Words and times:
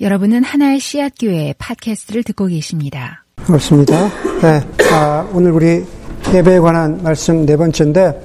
여러분은 0.00 0.42
하나의 0.42 0.80
씨앗 0.80 1.12
교회 1.20 1.54
팟캐스트를 1.56 2.24
듣고 2.24 2.46
계십니다. 2.46 3.24
그렇습니다. 3.46 4.08
네, 4.42 4.60
아, 4.92 5.24
오늘 5.32 5.52
우리 5.52 5.84
예배에 6.32 6.58
관한 6.58 7.00
말씀 7.00 7.46
네 7.46 7.56
번째인데, 7.56 8.20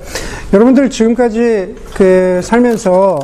여러분들 0.52 0.90
지금까지 0.90 1.76
그 1.94 2.42
살면서 2.44 3.20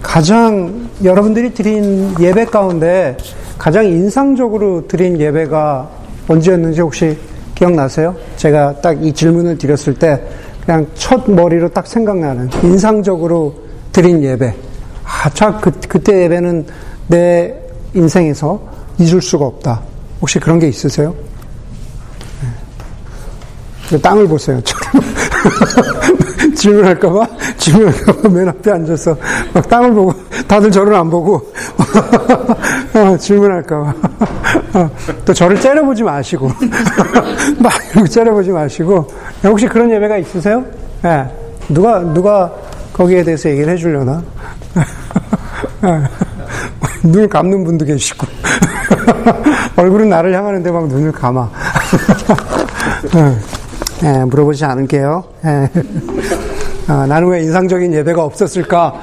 가장 0.00 0.88
여러분들이 1.02 1.52
드린 1.52 2.14
예배 2.20 2.44
가운데 2.46 3.16
가장 3.58 3.84
인상적으로 3.84 4.86
드린 4.86 5.20
예배가 5.20 5.90
언제였는지 6.28 6.80
혹시 6.80 7.18
기억나세요? 7.56 8.14
제가 8.36 8.80
딱 8.80 9.02
이 9.02 9.12
질문을 9.12 9.58
드렸을 9.58 9.94
때 9.94 10.22
그냥 10.64 10.86
첫 10.94 11.28
머리로 11.28 11.68
딱 11.70 11.88
생각나는 11.88 12.50
인상적으로 12.62 13.52
드린 13.90 14.22
예배. 14.22 14.54
아, 15.04 15.28
참, 15.30 15.60
그, 15.60 15.72
그때 15.88 16.22
예배는 16.22 16.66
내 17.08 17.52
인생에서 17.94 18.60
잊을 18.98 19.20
수가 19.22 19.46
없다. 19.46 19.80
혹시 20.20 20.38
그런 20.38 20.58
게 20.58 20.68
있으세요? 20.68 21.14
네. 23.90 24.00
땅을 24.00 24.28
보세요. 24.28 24.60
질문할까봐? 26.54 27.26
질문할까봐 27.56 28.28
맨 28.28 28.48
앞에 28.48 28.70
앉아서 28.70 29.16
막 29.52 29.68
땅을 29.68 29.92
보고, 29.94 30.12
다들 30.46 30.70
저를 30.70 30.94
안 30.94 31.08
보고, 31.08 31.52
어, 32.94 33.16
질문할까봐. 33.18 33.94
어, 34.74 34.90
또 35.24 35.32
저를 35.32 35.60
째려보지 35.60 36.02
마시고, 36.02 36.48
막 37.58 37.72
이렇게 37.92 38.08
째려보지 38.08 38.50
마시고, 38.50 39.06
혹시 39.44 39.66
그런 39.66 39.90
예배가 39.90 40.18
있으세요? 40.18 40.64
예. 41.04 41.08
네. 41.08 41.36
누가, 41.68 42.00
누가 42.00 42.52
거기에 42.92 43.22
대해서 43.24 43.48
얘기를 43.48 43.72
해주려나? 43.72 44.22
눈을 47.02 47.28
감는 47.28 47.64
분도 47.64 47.84
계시고 47.84 48.26
얼굴은 49.76 50.08
나를 50.08 50.34
향하는데 50.34 50.70
막 50.70 50.88
눈을 50.88 51.12
감아. 51.12 51.50
네, 54.02 54.24
물어보지 54.24 54.64
않을게요. 54.64 55.24
네. 55.42 55.70
아, 56.88 57.06
나는 57.06 57.28
왜 57.28 57.42
인상적인 57.42 57.92
예배가 57.92 58.24
없었을까? 58.24 58.94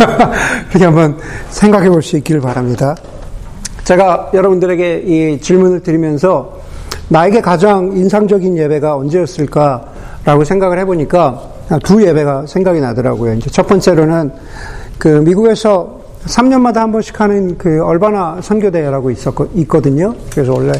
그렇게 0.68 0.84
한번 0.84 1.18
생각해 1.50 1.88
볼 1.90 2.02
수 2.02 2.16
있기를 2.16 2.40
바랍니다. 2.40 2.94
제가 3.84 4.30
여러분들에게 4.34 5.02
이 5.06 5.40
질문을 5.40 5.80
드리면서 5.80 6.60
나에게 7.08 7.40
가장 7.40 7.92
인상적인 7.94 8.56
예배가 8.56 8.96
언제였을까라고 8.96 10.44
생각을 10.44 10.78
해보니까 10.80 11.42
두 11.84 12.04
예배가 12.04 12.46
생각이 12.46 12.80
나더라고요. 12.80 13.34
이제 13.34 13.50
첫 13.50 13.66
번째로는 13.66 14.32
그 14.98 15.08
미국에서 15.08 15.95
3년마다 16.26 16.76
한 16.76 16.92
번씩 16.92 17.20
하는 17.20 17.56
그 17.56 17.82
얼바나 17.82 18.40
선교대회라고 18.42 19.10
있었거, 19.10 19.48
있거든요. 19.54 20.14
그래서 20.32 20.52
원래 20.52 20.72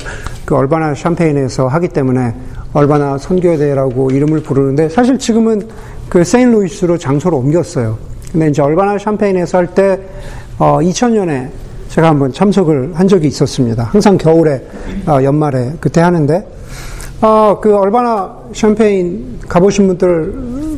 그 0.44 0.54
얼바나 0.54 0.94
샴페인에서 0.94 1.68
하기 1.68 1.88
때문에 1.88 2.34
얼바나 2.72 3.18
선교대회라고 3.18 4.10
이름을 4.10 4.42
부르는데 4.42 4.88
사실 4.88 5.18
지금은 5.18 5.66
그 6.08 6.24
세인루이스로 6.24 6.98
장소를 6.98 7.38
옮겼어요. 7.38 7.96
근데 8.32 8.48
이제 8.48 8.60
얼바나 8.60 8.98
샴페인에서 8.98 9.58
할 9.58 9.66
때, 9.68 10.00
어, 10.58 10.78
2000년에 10.80 11.48
제가 11.88 12.08
한번 12.08 12.32
참석을 12.32 12.92
한 12.94 13.08
적이 13.08 13.28
있었습니다. 13.28 13.84
항상 13.84 14.18
겨울에, 14.18 14.62
어, 15.06 15.22
연말에 15.22 15.72
그때 15.80 16.00
하는데, 16.00 16.46
어, 17.22 17.58
그 17.60 17.74
얼바나 17.74 18.36
샴페인 18.52 19.38
가보신 19.48 19.86
분들 19.86 20.32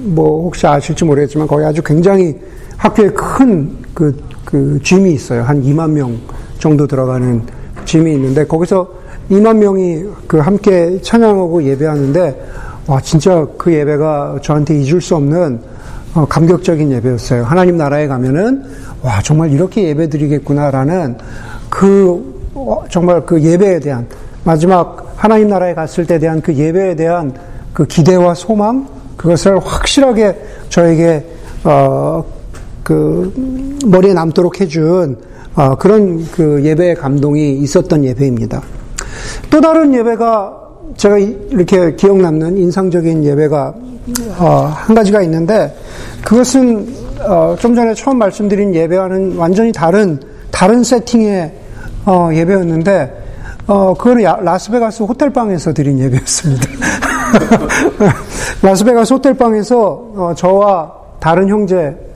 뭐 0.04 0.44
혹시 0.44 0.66
아실지 0.66 1.04
모르겠지만 1.04 1.46
거기 1.48 1.64
아주 1.64 1.82
굉장히 1.82 2.36
학교에 2.76 3.08
큰그 3.10 4.27
그 4.48 4.80
짐이 4.82 5.12
있어요. 5.12 5.42
한 5.42 5.62
2만 5.62 5.90
명 5.90 6.18
정도 6.58 6.86
들어가는 6.86 7.42
짐이 7.84 8.14
있는데 8.14 8.46
거기서 8.46 8.88
2만 9.30 9.58
명이 9.58 10.04
그 10.26 10.38
함께 10.38 10.98
찬양하고 11.02 11.62
예배하는데 11.64 12.46
와 12.86 12.98
진짜 13.02 13.46
그 13.58 13.70
예배가 13.70 14.38
저한테 14.40 14.80
잊을 14.80 15.02
수 15.02 15.16
없는 15.16 15.60
어, 16.14 16.24
감격적인 16.24 16.90
예배였어요. 16.92 17.44
하나님 17.44 17.76
나라에 17.76 18.06
가면은 18.06 18.64
와 19.02 19.20
정말 19.20 19.52
이렇게 19.52 19.82
예배 19.82 20.08
드리겠구나라는 20.08 21.18
그 21.68 22.50
어, 22.54 22.82
정말 22.88 23.26
그 23.26 23.42
예배에 23.42 23.80
대한 23.80 24.06
마지막 24.44 25.12
하나님 25.16 25.48
나라에 25.48 25.74
갔을 25.74 26.06
때 26.06 26.18
대한 26.18 26.40
그 26.40 26.54
예배에 26.54 26.96
대한 26.96 27.34
그 27.74 27.84
기대와 27.84 28.32
소망 28.32 28.88
그것을 29.18 29.58
확실하게 29.58 30.40
저에게 30.70 31.26
어, 31.64 32.24
그 32.88 33.30
머리에 33.84 34.14
남도록 34.14 34.62
해준 34.62 35.18
어, 35.54 35.74
그런 35.74 36.24
그 36.32 36.64
예배의 36.64 36.94
감동이 36.94 37.58
있었던 37.58 38.02
예배입니다. 38.02 38.62
또 39.50 39.60
다른 39.60 39.92
예배가 39.92 40.56
제가 40.96 41.18
이렇게 41.18 41.94
기억 41.96 42.16
남는 42.16 42.56
인상적인 42.56 43.24
예배가 43.24 43.74
어, 44.38 44.72
한 44.74 44.94
가지가 44.94 45.20
있는데 45.20 45.76
그것은 46.24 46.88
어, 47.20 47.54
좀 47.60 47.74
전에 47.74 47.92
처음 47.92 48.16
말씀드린 48.16 48.74
예배와는 48.74 49.36
완전히 49.36 49.70
다른 49.70 50.18
다른 50.50 50.82
세팅의 50.82 51.52
어, 52.06 52.30
예배였는데 52.32 53.24
어, 53.66 53.92
그거는 53.92 54.24
라스베가스 54.44 55.02
호텔방에서 55.02 55.74
드린 55.74 55.98
예배였습니다. 55.98 56.66
라스베가스 58.64 59.12
호텔방에서 59.12 59.76
어, 60.16 60.32
저와 60.34 60.90
다른 61.20 61.50
형제 61.50 62.08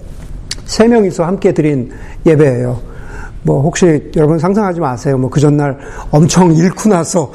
세 0.73 0.89
명이서 0.89 1.25
함께 1.25 1.53
드린 1.53 1.91
예배예요. 2.25 2.81
뭐 3.43 3.61
혹시 3.61 4.11
여러분 4.17 4.39
상상하지 4.39 4.81
마세요. 4.81 5.19
뭐 5.19 5.29
그 5.29 5.39
전날 5.39 5.77
엄청 6.11 6.51
잃고 6.51 6.89
나서 6.89 7.31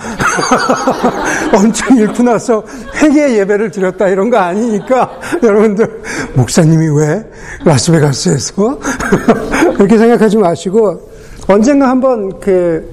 엄청 1.54 1.96
잃고 1.98 2.24
나서 2.24 2.64
회개 2.96 3.38
예배를 3.38 3.70
드렸다 3.70 4.08
이런 4.08 4.32
거 4.32 4.38
아니니까 4.38 5.12
여러분들 5.44 6.02
목사님이 6.34 6.88
왜 6.98 7.24
라스베가스에서 7.64 8.80
이렇게 9.78 10.00
생각하지 10.00 10.38
마시고 10.38 11.00
언젠가 11.48 11.90
한번 11.90 12.40
그 12.40 12.92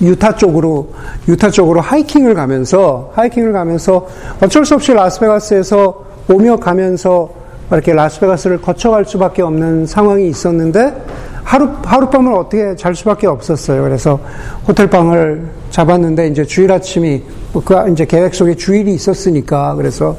유타 0.00 0.34
쪽으로 0.34 0.92
유타 1.28 1.48
쪽으로 1.48 1.80
하이킹을 1.80 2.34
가면서 2.34 3.12
하이킹을 3.14 3.52
가면서 3.52 4.08
어쩔 4.42 4.64
수 4.64 4.74
없이 4.74 4.92
라스베가스에서 4.92 6.06
오며 6.28 6.56
가면서 6.56 7.38
이렇게 7.70 7.92
라스베가스를 7.92 8.60
거쳐갈 8.60 9.04
수밖에 9.04 9.42
없는 9.42 9.86
상황이 9.86 10.28
있었는데 10.28 11.04
하루 11.44 11.70
하룻밤을 11.82 12.32
어떻게 12.34 12.76
잘 12.76 12.94
수밖에 12.94 13.26
없었어요. 13.26 13.82
그래서 13.82 14.18
호텔방을 14.66 15.48
잡았는데 15.70 16.28
이제 16.28 16.44
주일 16.44 16.70
아침이 16.72 17.22
뭐그 17.52 17.90
이제 17.92 18.04
계획 18.04 18.34
속에 18.34 18.54
주일이 18.54 18.92
있었으니까 18.94 19.74
그래서 19.74 20.16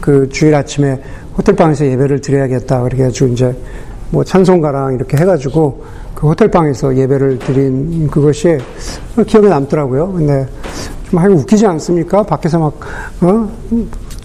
그 0.00 0.28
주일 0.30 0.54
아침에 0.54 1.00
호텔방에서 1.36 1.86
예배를 1.86 2.20
드려야겠다. 2.20 2.82
그렇게 2.82 3.02
해가지고 3.02 3.28
이제 3.28 3.54
뭐 4.10 4.24
찬송가랑 4.24 4.94
이렇게 4.94 5.16
해가지고 5.16 5.84
그 6.14 6.28
호텔방에서 6.28 6.96
예배를 6.96 7.38
드린 7.38 8.08
그것이 8.08 8.58
기억에 9.26 9.48
남더라고요. 9.48 10.12
근데 10.12 10.46
좀 11.10 11.18
하기 11.18 11.34
웃기지 11.34 11.66
않습니까? 11.66 12.22
밖에서 12.22 12.58
막, 12.58 12.80
어? 13.22 13.50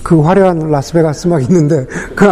그 0.03 0.22
화려한 0.22 0.59
라스베가스 0.69 1.28
막 1.28 1.41
있는데 1.44 1.85
그, 2.16 2.25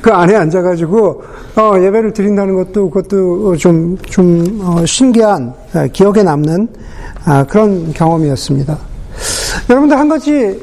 그 0.00 0.10
안에 0.10 0.34
앉아가지고 0.34 1.22
어, 1.56 1.72
예배를 1.80 2.12
드린다는 2.12 2.54
것도 2.54 2.90
그것도 2.90 3.56
좀, 3.56 3.96
좀 3.98 4.60
어, 4.62 4.84
신기한 4.84 5.54
어, 5.74 5.86
기억에 5.92 6.22
남는 6.22 6.68
아, 7.24 7.44
그런 7.44 7.92
경험이었습니다. 7.92 8.78
여러분들 9.70 9.98
한 9.98 10.08
가지 10.08 10.60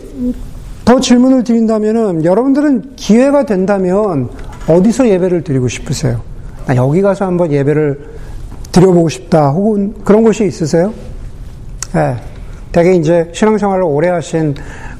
더 0.85 0.99
질문을 0.99 1.43
드린다면은 1.43 2.25
여러분들은 2.25 2.93
기회가 2.95 3.45
된다면 3.45 4.29
어디서 4.67 5.09
예배를 5.09 5.43
드리고 5.43 5.67
싶으세요? 5.67 6.21
나 6.65 6.75
여기 6.75 7.01
가서 7.01 7.25
한번 7.25 7.51
예배를 7.51 8.13
드려보고 8.71 9.09
싶다. 9.09 9.49
혹은 9.49 9.93
그런 10.03 10.23
곳이 10.23 10.45
있으세요? 10.45 10.93
예. 11.95 11.99
네. 11.99 12.15
되게 12.71 12.95
이제 12.95 13.29
신앙생활을 13.33 13.83
오래 13.83 14.09
하신 14.09 14.55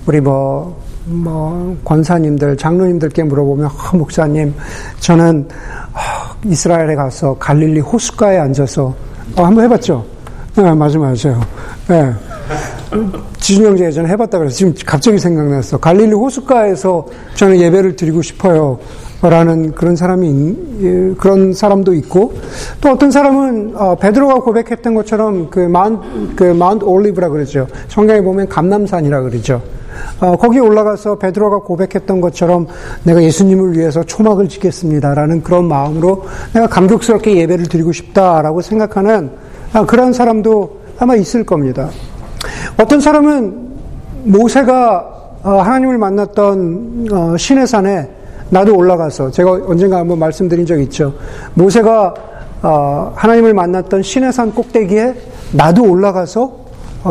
우리 0.05 0.21
뭐, 0.21 0.82
뭐, 1.05 1.75
권사님들, 1.83 2.57
장로님들께 2.57 3.23
물어보면, 3.23 3.67
아, 3.67 3.95
목사님, 3.95 4.53
저는 4.99 5.47
아, 5.93 6.35
이스라엘에 6.45 6.95
가서 6.95 7.35
갈릴리 7.37 7.81
호숫가에 7.81 8.37
앉아서, 8.37 8.93
어, 9.35 9.43
한번 9.43 9.65
해봤죠? 9.65 10.05
네, 10.55 10.71
맞아, 10.73 10.99
맞아요. 10.99 11.41
네. 11.87 12.13
지준 13.39 13.65
형제 13.65 13.85
예전에 13.85 14.07
해봤다 14.09 14.37
그래서 14.37 14.55
지금 14.55 14.73
갑자기 14.85 15.17
생각났어. 15.17 15.77
갈릴리 15.77 16.13
호숫가에서 16.13 17.05
저는 17.35 17.59
예배를 17.59 17.95
드리고 17.95 18.21
싶어요. 18.21 18.79
라는 19.29 19.71
그런 19.71 19.95
사람이 19.95 21.15
그런 21.17 21.53
사람도 21.53 21.93
있고 21.93 22.33
또 22.81 22.89
어떤 22.89 23.09
사람은 23.09 23.73
어, 23.75 23.95
베드로가 23.95 24.41
고백했던 24.41 24.93
것처럼 24.93 25.49
그 25.49 25.59
마운트 25.59 26.35
그 26.35 26.43
마운트 26.43 26.83
올리브라 26.83 27.29
그러죠. 27.29 27.67
성경에 27.87 28.21
보면 28.21 28.49
감남산이라 28.49 29.21
그러죠. 29.21 29.61
어, 30.19 30.35
거기 30.35 30.59
올라가서 30.59 31.15
베드로가 31.15 31.59
고백했던 31.59 32.19
것처럼 32.19 32.67
내가 33.03 33.23
예수님을 33.23 33.77
위해서 33.77 34.03
초막을 34.03 34.49
짓겠습니다라는 34.49 35.43
그런 35.43 35.65
마음으로 35.67 36.25
내가 36.53 36.67
감격스럽게 36.67 37.37
예배를 37.37 37.67
드리고 37.67 37.91
싶다라고 37.91 38.61
생각하는 38.61 39.31
아, 39.71 39.85
그런 39.85 40.11
사람도 40.11 40.81
아마 40.99 41.15
있을 41.15 41.45
겁니다. 41.45 41.89
어떤 42.77 42.99
사람은 42.99 43.71
모세가 44.25 45.09
어, 45.43 45.49
하나님을 45.61 45.97
만났던 45.97 47.07
어, 47.11 47.37
신의 47.37 47.67
산에 47.67 48.22
나도 48.49 48.75
올라가서 48.75 49.31
제가 49.31 49.51
언젠가 49.65 49.97
한번 49.97 50.19
말씀드린 50.19 50.65
적 50.65 50.79
있죠. 50.81 51.13
모세가 51.53 52.13
어, 52.61 53.11
하나님을 53.15 53.53
만났던 53.53 54.03
신의 54.03 54.31
산 54.31 54.53
꼭대기에 54.53 55.15
나도 55.53 55.83
올라가서 55.89 56.63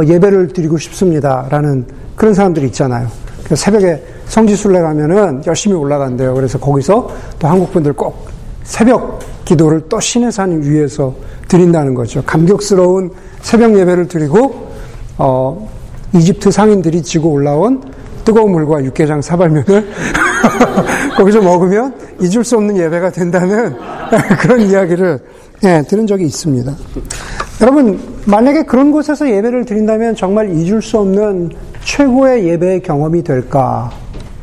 예배를 0.06 0.48
드리고 0.48 0.78
싶습니다라는 0.78 1.86
그런 2.16 2.32
사람들이 2.32 2.66
있잖아요. 2.66 3.08
새벽에 3.54 4.02
성지순례 4.26 4.80
가면은 4.80 5.42
열심히 5.46 5.76
올라간대요. 5.76 6.34
그래서 6.34 6.58
거기서 6.58 7.10
또 7.38 7.48
한국 7.48 7.72
분들 7.72 7.92
꼭 7.92 8.26
새벽 8.62 9.18
기도를 9.44 9.82
또 9.88 10.00
신의 10.00 10.32
산 10.32 10.62
위에서 10.62 11.14
드린다는 11.48 11.94
거죠. 11.94 12.22
감격스러운 12.24 13.10
새벽 13.42 13.76
예배를 13.76 14.08
드리고 14.08 14.68
어, 15.18 15.68
이집트 16.14 16.50
상인들이 16.50 17.02
지고 17.02 17.30
올라온 17.30 17.82
뜨거운 18.24 18.52
물과 18.52 18.84
육개장 18.84 19.22
사발면을 19.22 19.88
거기서 21.16 21.40
먹으면 21.42 21.94
잊을 22.20 22.44
수 22.44 22.56
없는 22.56 22.76
예배가 22.76 23.10
된다는 23.10 23.76
그런 24.40 24.60
이야기를 24.60 25.18
예, 25.64 25.82
들은 25.88 26.06
적이 26.06 26.24
있습니다. 26.24 26.74
여러분, 27.60 28.00
만약에 28.24 28.64
그런 28.64 28.90
곳에서 28.90 29.28
예배를 29.30 29.64
드린다면 29.64 30.16
정말 30.16 30.50
잊을 30.50 30.82
수 30.82 30.98
없는 30.98 31.50
최고의 31.84 32.48
예배의 32.48 32.82
경험이 32.82 33.22
될까? 33.22 33.90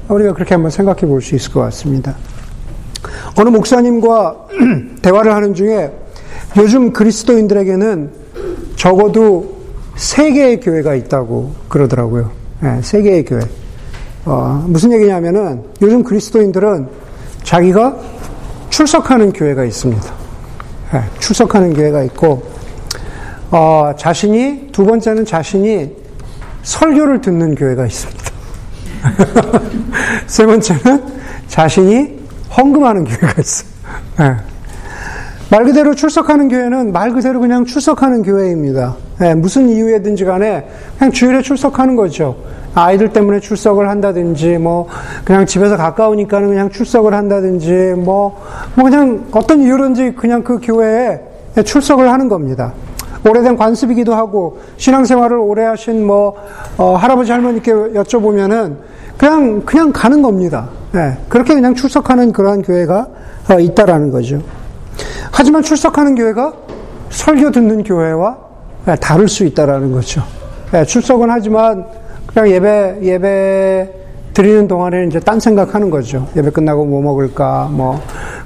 우리가 0.08 0.34
그렇게 0.34 0.54
한번 0.56 0.72
생각해 0.72 1.02
볼 1.02 1.22
수 1.22 1.36
있을 1.36 1.52
것 1.52 1.60
같습니다. 1.62 2.16
어느 3.38 3.50
목사님과 3.50 4.48
대화를 5.02 5.34
하는 5.34 5.54
중에 5.54 5.92
요즘 6.58 6.94
그리스도인들에게는 6.94 8.12
적어도 8.76 9.60
세 9.96 10.32
개의 10.32 10.62
교회가 10.62 10.96
있다고 10.96 11.52
그러더라고요. 11.68 12.32
네, 12.62 12.80
세 12.82 13.02
개의 13.02 13.26
교회. 13.26 13.42
어, 14.30 14.64
무슨 14.68 14.92
얘기냐면은 14.94 15.64
요즘 15.82 16.04
그리스도인들은 16.04 16.88
자기가 17.42 17.98
출석하는 18.70 19.34
교회가 19.34 19.66
있습니다. 19.66 20.14
네, 20.94 21.02
출석하는 21.18 21.74
교회가 21.74 22.04
있고, 22.04 22.44
어, 23.50 23.92
자신이, 23.98 24.70
두 24.72 24.86
번째는 24.86 25.26
자신이 25.26 25.96
설교를 26.62 27.22
듣는 27.22 27.56
교회가 27.56 27.88
있습니다. 27.88 28.24
세 30.28 30.46
번째는 30.46 31.04
자신이 31.48 32.20
헌금하는 32.56 33.06
교회가 33.06 33.42
있어요. 33.42 33.70
네. 34.20 34.36
말 35.50 35.64
그대로 35.64 35.96
출석하는 35.96 36.50
교회는 36.50 36.92
말 36.92 37.14
그대로 37.14 37.40
그냥 37.40 37.66
출석하는 37.66 38.22
교회입니다. 38.22 38.96
네, 39.20 39.34
무슨 39.34 39.70
이유에든지 39.70 40.24
간에 40.26 40.70
그냥 41.00 41.12
주일에 41.12 41.42
출석하는 41.42 41.96
거죠. 41.96 42.59
아이들 42.76 43.10
때문에 43.10 43.40
출석을 43.40 43.90
한다든지, 43.90 44.58
뭐, 44.58 44.88
그냥 45.24 45.46
집에서 45.46 45.78
가까우니까는 45.78 46.50
그냥 46.50 46.70
출석을 46.70 47.14
한다든지, 47.14 47.94
뭐, 47.98 48.42
뭐 48.76 48.86
그냥 48.86 49.26
어떤 49.32 49.62
이유든지 49.62 50.14
그냥 50.16 50.44
그 50.44 50.60
교회에 50.62 51.20
출석을 51.64 52.12
하는 52.12 52.30
겁니다. 52.30 52.74
오래된 53.28 53.58
관습이기도 53.58 54.14
하고, 54.16 54.60
신앙생활을 54.78 55.38
오래 55.38 55.64
하신 55.64 56.06
뭐, 56.06 56.36
어, 56.78 56.96
할아버지 56.96 57.32
할머니께 57.32 57.72
여쭤보면은 57.72 58.78
그냥, 59.18 59.62
그냥 59.66 59.92
가는 59.92 60.22
겁니다. 60.22 60.70
네, 60.92 61.18
그렇게 61.28 61.54
그냥 61.54 61.76
출석하는 61.76 62.32
그러한 62.32 62.62
교회가 62.62 63.08
어, 63.52 63.60
있다라는 63.60 64.12
거죠. 64.12 64.42
하지만 65.32 65.62
출석하는 65.62 66.16
교회가 66.16 66.54
설교 67.10 67.52
듣는 67.52 67.84
교회와 67.84 68.38
다를 69.02 69.28
수 69.28 69.44
있다라는 69.46 69.92
거죠. 69.92 70.24
예, 70.74 70.86
출석은 70.86 71.30
하지만 71.30 71.86
그냥 72.34 72.50
예배 72.50 73.00
예배 73.02 73.94
드리는 74.34 74.68
동안에는 74.68 75.10
이제 75.10 75.20
딴 75.20 75.40
생각하는 75.40 75.90
거죠. 75.90 76.28
예배 76.36 76.52
끝나고 76.52 76.86
뭐 76.86 77.02
먹을까, 77.02 77.70
뭐, 77.72 78.00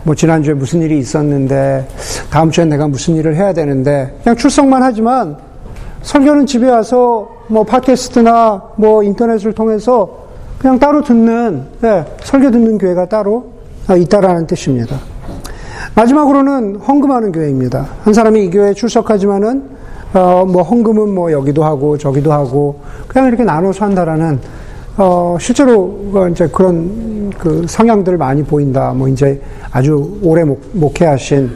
뭐 0.04 0.16
지난주에 0.16 0.54
무슨 0.54 0.82
일이 0.82 0.98
있었는데, 0.98 1.88
다음 2.32 2.50
주에 2.50 2.66
내가 2.66 2.88
무슨 2.88 3.16
일을 3.16 3.36
해야 3.36 3.54
되는데, 3.54 4.18
그냥 4.24 4.36
출석만 4.36 4.82
하지만, 4.82 5.38
설교는 6.02 6.48
집에 6.48 6.70
와서 6.70 7.30
뭐 7.48 7.64
팟캐스트나 7.64 8.62
뭐 8.76 9.04
인터넷을 9.04 9.54
통해서 9.54 10.24
그냥 10.58 10.80
따로 10.80 11.04
듣는, 11.04 11.64
예, 11.84 12.06
설교 12.24 12.52
듣는 12.52 12.78
교회가 12.78 13.06
따로 13.06 13.52
있다라는 13.96 14.48
뜻입니다. 14.48 14.98
마지막으로는 15.96 16.78
헌금하는 16.78 17.32
교회입니다. 17.32 17.88
한 18.02 18.14
사람이 18.14 18.46
이 18.46 18.50
교회에 18.50 18.74
출석하지만은 18.74 19.73
어, 20.14 20.46
뭐 20.46 20.62
헌금은 20.62 21.14
뭐 21.14 21.32
여기도 21.32 21.64
하고 21.64 21.98
저기도 21.98 22.32
하고 22.32 22.80
그냥 23.08 23.28
이렇게 23.28 23.44
나눠서 23.44 23.86
한다라는 23.86 24.40
어, 24.98 25.38
실제로 25.40 26.30
이제 26.32 26.48
그런 26.48 27.32
그 27.32 27.66
성향들 27.68 28.18
많이 28.18 28.44
보인다. 28.44 28.94
뭐 28.94 29.08
이제 29.08 29.42
아주 29.72 30.20
오래 30.22 30.44
목, 30.44 30.62
목회하신 30.74 31.50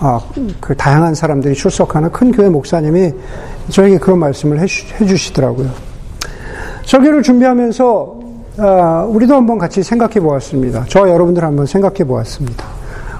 어, 0.00 0.18
그 0.60 0.74
다양한 0.74 1.14
사람들이 1.14 1.54
출석하는 1.54 2.10
큰 2.10 2.32
교회 2.32 2.48
목사님이 2.48 3.12
저에게 3.70 3.98
그런 3.98 4.18
말씀을 4.18 4.60
해주, 4.60 5.16
시더라고요 5.16 5.70
설교를 6.84 7.22
준비하면서 7.22 8.20
어, 8.58 9.10
우리도 9.10 9.34
한번 9.34 9.58
같이 9.58 9.82
생각해 9.82 10.20
보았습니다. 10.20 10.86
저 10.88 11.08
여러분들 11.08 11.44
한번 11.44 11.66
생각해 11.66 12.04
보았습니다. 12.04 12.64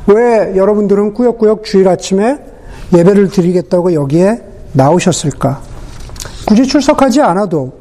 왜 0.06 0.56
여러분들은 0.56 1.12
꾸역꾸역 1.12 1.64
주일 1.64 1.88
아침에 1.88 2.38
예배를 2.94 3.28
드리겠다고 3.28 3.92
여기에 3.94 4.42
나오셨을까? 4.72 5.60
굳이 6.46 6.64
출석하지 6.66 7.20
않아도, 7.22 7.72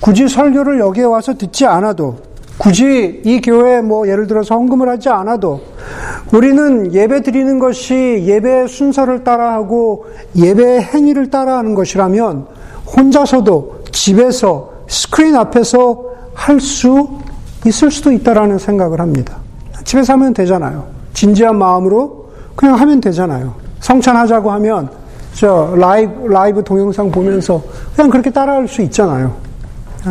굳이 0.00 0.28
설교를 0.28 0.78
여기에 0.80 1.04
와서 1.04 1.34
듣지 1.34 1.66
않아도, 1.66 2.16
굳이 2.56 3.22
이 3.24 3.40
교회에 3.40 3.80
뭐 3.80 4.08
예를 4.08 4.26
들어서 4.26 4.54
헌금을 4.54 4.88
하지 4.88 5.08
않아도, 5.08 5.60
우리는 6.32 6.92
예배 6.92 7.22
드리는 7.22 7.58
것이 7.58 8.24
예배 8.26 8.66
순서를 8.68 9.24
따라하고 9.24 10.06
예배 10.36 10.80
행위를 10.80 11.30
따라하는 11.30 11.74
것이라면 11.74 12.46
혼자서도 12.96 13.84
집에서 13.92 14.70
스크린 14.88 15.36
앞에서 15.36 16.04
할 16.34 16.60
수 16.60 17.08
있을 17.66 17.90
수도 17.90 18.12
있다라는 18.12 18.58
생각을 18.58 19.00
합니다. 19.00 19.36
집에서 19.84 20.12
하면 20.12 20.32
되잖아요. 20.32 20.86
진지한 21.12 21.58
마음으로 21.58 22.30
그냥 22.54 22.76
하면 22.76 23.00
되잖아요. 23.00 23.54
성찬하자고 23.80 24.50
하면 24.52 24.90
저 25.34 25.74
라이브 25.76 26.26
라이브 26.26 26.64
동영상 26.64 27.10
보면서 27.10 27.62
그냥 27.94 28.10
그렇게 28.10 28.30
따라할 28.30 28.66
수 28.66 28.82
있잖아요. 28.82 29.36
예. 30.06 30.10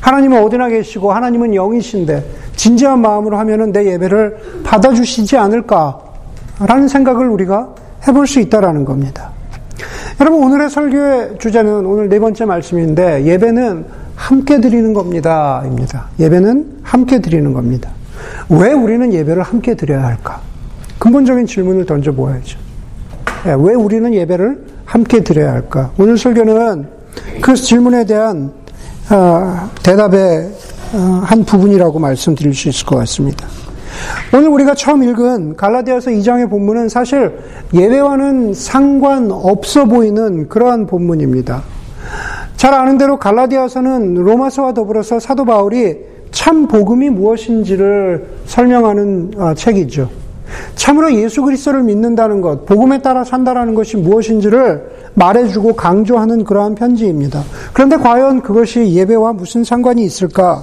하나님은 0.00 0.42
어디나 0.42 0.68
계시고 0.68 1.12
하나님은 1.12 1.54
영이신데 1.54 2.24
진지한 2.56 3.00
마음으로 3.00 3.38
하면은 3.38 3.72
내 3.72 3.86
예배를 3.86 4.62
받아주시지 4.64 5.36
않을까라는 5.36 6.88
생각을 6.88 7.28
우리가 7.28 7.74
해볼 8.06 8.26
수 8.26 8.40
있다라는 8.40 8.84
겁니다. 8.84 9.30
여러분 10.20 10.42
오늘의 10.42 10.68
설교의 10.68 11.38
주제는 11.38 11.86
오늘 11.86 12.08
네 12.08 12.18
번째 12.18 12.44
말씀인데 12.44 13.24
예배는 13.24 13.86
함께 14.14 14.60
드리는 14.60 14.92
겁니다입니다. 14.92 16.08
예배는 16.18 16.80
함께 16.82 17.20
드리는 17.20 17.52
겁니다. 17.54 17.90
왜 18.50 18.72
우리는 18.72 19.12
예배를 19.12 19.42
함께 19.42 19.74
드려야 19.74 20.04
할까? 20.04 20.40
근본적인 20.98 21.46
질문을 21.46 21.86
던져 21.86 22.12
보아야죠. 22.12 22.58
예, 23.46 23.52
왜 23.58 23.74
우리는 23.74 24.12
예배를 24.12 24.66
함께 24.84 25.20
드려야 25.20 25.52
할까? 25.52 25.90
오늘 25.98 26.18
설교는 26.18 26.86
그 27.40 27.54
질문에 27.54 28.04
대한 28.04 28.52
어, 29.10 29.70
대답의 29.82 30.50
어, 30.92 31.22
한 31.24 31.44
부분이라고 31.44 31.98
말씀드릴 31.98 32.52
수 32.52 32.68
있을 32.68 32.84
것 32.84 32.96
같습니다. 32.96 33.46
오늘 34.34 34.48
우리가 34.48 34.74
처음 34.74 35.02
읽은 35.02 35.56
갈라디아서 35.56 36.10
2장의 36.10 36.50
본문은 36.50 36.88
사실 36.90 37.32
예배와는 37.72 38.52
상관없어 38.52 39.86
보이는 39.86 40.48
그러한 40.48 40.86
본문입니다. 40.86 41.62
잘 42.56 42.74
아는 42.74 42.98
대로 42.98 43.18
갈라디아서는 43.18 44.14
로마서와 44.14 44.74
더불어서 44.74 45.18
사도 45.18 45.46
바울이 45.46 45.96
참 46.30 46.68
복음이 46.68 47.08
무엇인지를 47.08 48.26
설명하는 48.44 49.32
어, 49.38 49.54
책이죠. 49.54 50.19
참으로 50.74 51.12
예수 51.14 51.42
그리스도를 51.42 51.82
믿는다는 51.82 52.40
것, 52.40 52.66
복음에 52.66 53.00
따라 53.02 53.24
산다라는 53.24 53.74
것이 53.74 53.96
무엇인지를 53.96 54.90
말해주고 55.14 55.74
강조하는 55.74 56.44
그러한 56.44 56.74
편지입니다. 56.74 57.42
그런데 57.72 57.96
과연 57.96 58.42
그것이 58.42 58.92
예배와 58.94 59.32
무슨 59.32 59.64
상관이 59.64 60.02
있을까? 60.04 60.62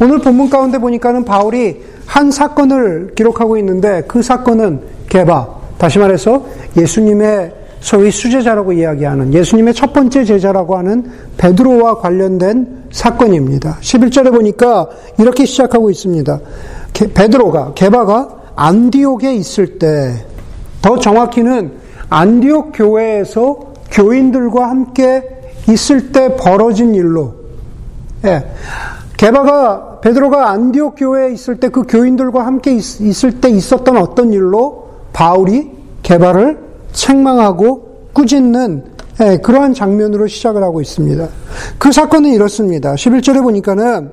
오늘 0.00 0.18
본문 0.18 0.50
가운데 0.50 0.78
보니까는 0.78 1.24
바울이 1.24 1.82
한 2.06 2.30
사건을 2.30 3.12
기록하고 3.14 3.56
있는데 3.58 4.02
그 4.06 4.22
사건은 4.22 4.80
개바, 5.08 5.48
다시 5.78 5.98
말해서 5.98 6.46
예수님의 6.76 7.52
소위 7.80 8.10
수제자라고 8.10 8.72
이야기하는 8.72 9.32
예수님의 9.32 9.74
첫 9.74 9.92
번째 9.92 10.24
제자라고 10.24 10.76
하는 10.76 11.10
베드로와 11.36 11.98
관련된 11.98 12.84
사건입니다. 12.90 13.78
11절에 13.80 14.32
보니까 14.32 14.88
이렇게 15.18 15.44
시작하고 15.44 15.90
있습니다. 15.90 16.40
베드로가, 17.14 17.72
게바가 17.74 18.35
안디옥에 18.56 19.34
있을 19.34 19.78
때, 19.78 20.26
더 20.82 20.98
정확히는 20.98 21.72
안디옥 22.08 22.72
교회에서 22.74 23.58
교인들과 23.90 24.68
함께 24.68 25.22
있을 25.68 26.12
때 26.12 26.36
벌어진 26.36 26.94
일로 26.94 27.34
예. 28.24 28.44
게바가 29.16 30.00
베드로가 30.00 30.50
안디옥 30.50 30.94
교회에 30.96 31.32
있을 31.32 31.58
때 31.58 31.68
그 31.68 31.84
교인들과 31.88 32.46
함께 32.46 32.76
있, 32.76 33.24
을때 33.24 33.48
있었던 33.48 33.96
어떤 33.96 34.32
일로 34.32 34.90
바울이 35.12 35.70
게바를 36.02 36.58
책망하고 36.92 38.10
꾸짖는 38.12 38.84
예, 39.22 39.38
그러한 39.38 39.72
장면으로 39.72 40.26
시작을 40.26 40.62
하고 40.62 40.80
있습니다. 40.80 41.26
그 41.78 41.90
사건은 41.90 42.30
이렇습니다. 42.30 42.94
11절에 42.94 43.42
보니까는 43.42 44.10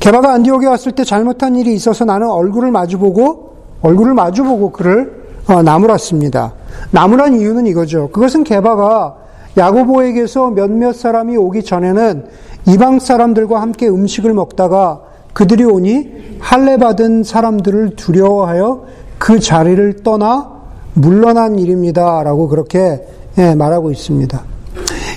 게바가 0.00 0.32
안디옥에 0.34 0.66
왔을 0.66 0.92
때 0.92 1.04
잘못한 1.04 1.56
일이 1.56 1.74
있어서 1.74 2.04
나는 2.04 2.28
얼굴을 2.28 2.70
마주보고 2.70 3.54
얼굴을 3.82 4.14
마주보고 4.14 4.70
그를 4.72 5.24
어, 5.46 5.62
나무랐습니다. 5.62 6.54
나무란 6.90 7.34
이유는 7.34 7.66
이거죠. 7.66 8.08
그것은 8.10 8.44
게바가 8.44 9.16
야고보에게서 9.56 10.50
몇몇 10.50 10.94
사람이 10.94 11.36
오기 11.36 11.64
전에는 11.64 12.26
이방 12.66 12.98
사람들과 12.98 13.60
함께 13.60 13.88
음식을 13.88 14.32
먹다가 14.32 15.02
그들이 15.32 15.64
오니 15.64 16.38
할례 16.40 16.76
받은 16.76 17.24
사람들을 17.24 17.96
두려워하여 17.96 18.84
그 19.18 19.38
자리를 19.38 20.02
떠나 20.02 20.50
물러난 20.94 21.58
일입니다라고 21.58 22.48
그렇게 22.48 23.06
예, 23.38 23.54
말하고 23.54 23.90
있습니다. 23.90 24.42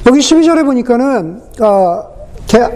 여기 0.08 0.20
12절에 0.20 0.66
보니까는 0.66 1.42
어, 1.62 2.17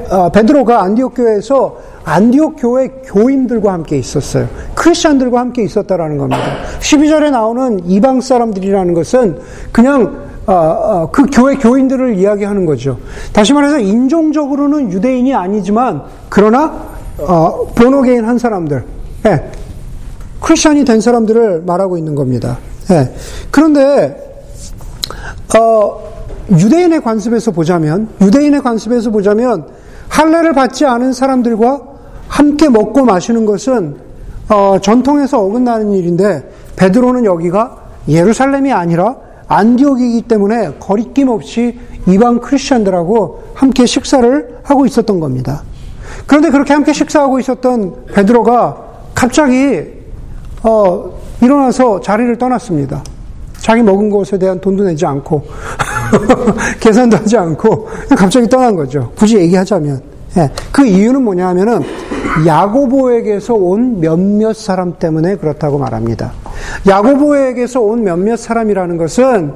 어, 0.09 0.29
베드로가 0.29 0.83
안디옥 0.83 1.15
교회에서 1.15 1.77
안디옥 2.03 2.55
교회 2.57 2.89
교인들과 3.05 3.71
함께 3.71 3.97
있었어요. 3.97 4.47
크리스천들과 4.75 5.39
함께 5.39 5.63
있었다라는 5.63 6.17
겁니다. 6.17 6.43
12절에 6.79 7.31
나오는 7.31 7.79
이방 7.87 8.21
사람들이라는 8.21 8.93
것은 8.93 9.39
그냥 9.71 10.31
어, 10.47 10.53
어, 10.53 11.09
그 11.11 11.27
교회 11.31 11.55
교인들을 11.55 12.15
이야기하는 12.15 12.65
거죠. 12.65 12.97
다시 13.31 13.53
말해서 13.53 13.79
인종적으로는 13.79 14.91
유대인이 14.91 15.33
아니지만 15.33 16.01
그러나 16.29 16.89
어, 17.19 17.67
본어게인 17.75 18.25
한 18.25 18.37
사람들, 18.37 18.83
예, 19.27 19.51
크리스천이 20.41 20.83
된 20.83 20.99
사람들을 20.99 21.61
말하고 21.65 21.97
있는 21.97 22.15
겁니다. 22.15 22.57
예. 22.89 23.13
그런데 23.51 24.17
어, 25.57 26.10
유대인의 26.51 27.01
관습에서 27.01 27.51
보자면 27.51 28.09
유대인의 28.21 28.61
관습에서 28.61 29.09
보자면 29.09 29.67
할례를 30.09 30.53
받지 30.53 30.85
않은 30.85 31.13
사람들과 31.13 31.81
함께 32.27 32.69
먹고 32.69 33.05
마시는 33.05 33.45
것은 33.45 33.95
어, 34.49 34.77
전통에서 34.81 35.39
어긋나는 35.39 35.91
일인데 35.93 36.49
베드로는 36.75 37.25
여기가 37.25 37.77
예루살렘이 38.07 38.71
아니라 38.71 39.15
안디옥이기 39.47 40.23
때문에 40.23 40.75
거리낌 40.79 41.29
없이 41.29 41.79
이방 42.07 42.39
크리스천들하고 42.39 43.43
함께 43.53 43.85
식사를 43.85 44.59
하고 44.63 44.85
있었던 44.85 45.19
겁니다. 45.19 45.63
그런데 46.25 46.49
그렇게 46.49 46.73
함께 46.73 46.93
식사하고 46.93 47.39
있었던 47.39 48.05
베드로가 48.13 48.77
갑자기 49.13 49.83
어, 50.63 51.19
일어나서 51.41 52.01
자리를 52.01 52.37
떠났습니다. 52.37 53.03
자기 53.57 53.83
먹은 53.83 54.09
것에 54.09 54.37
대한 54.39 54.59
돈도 54.59 54.83
내지 54.83 55.05
않고 55.05 55.43
계산도 56.79 57.17
하지 57.17 57.37
않고 57.37 57.87
갑자기 58.15 58.47
떠난 58.47 58.75
거죠. 58.75 59.11
굳이 59.15 59.37
얘기하자면 59.37 60.01
예, 60.37 60.49
그 60.71 60.85
이유는 60.85 61.23
뭐냐 61.23 61.49
하면은 61.49 61.81
야고보에게서 62.45 63.53
온 63.53 63.99
몇몇 63.99 64.55
사람 64.55 64.97
때문에 64.97 65.35
그렇다고 65.35 65.77
말합니다. 65.77 66.31
야고보에게서 66.87 67.81
온 67.81 68.03
몇몇 68.03 68.37
사람이라는 68.37 68.97
것은 68.97 69.53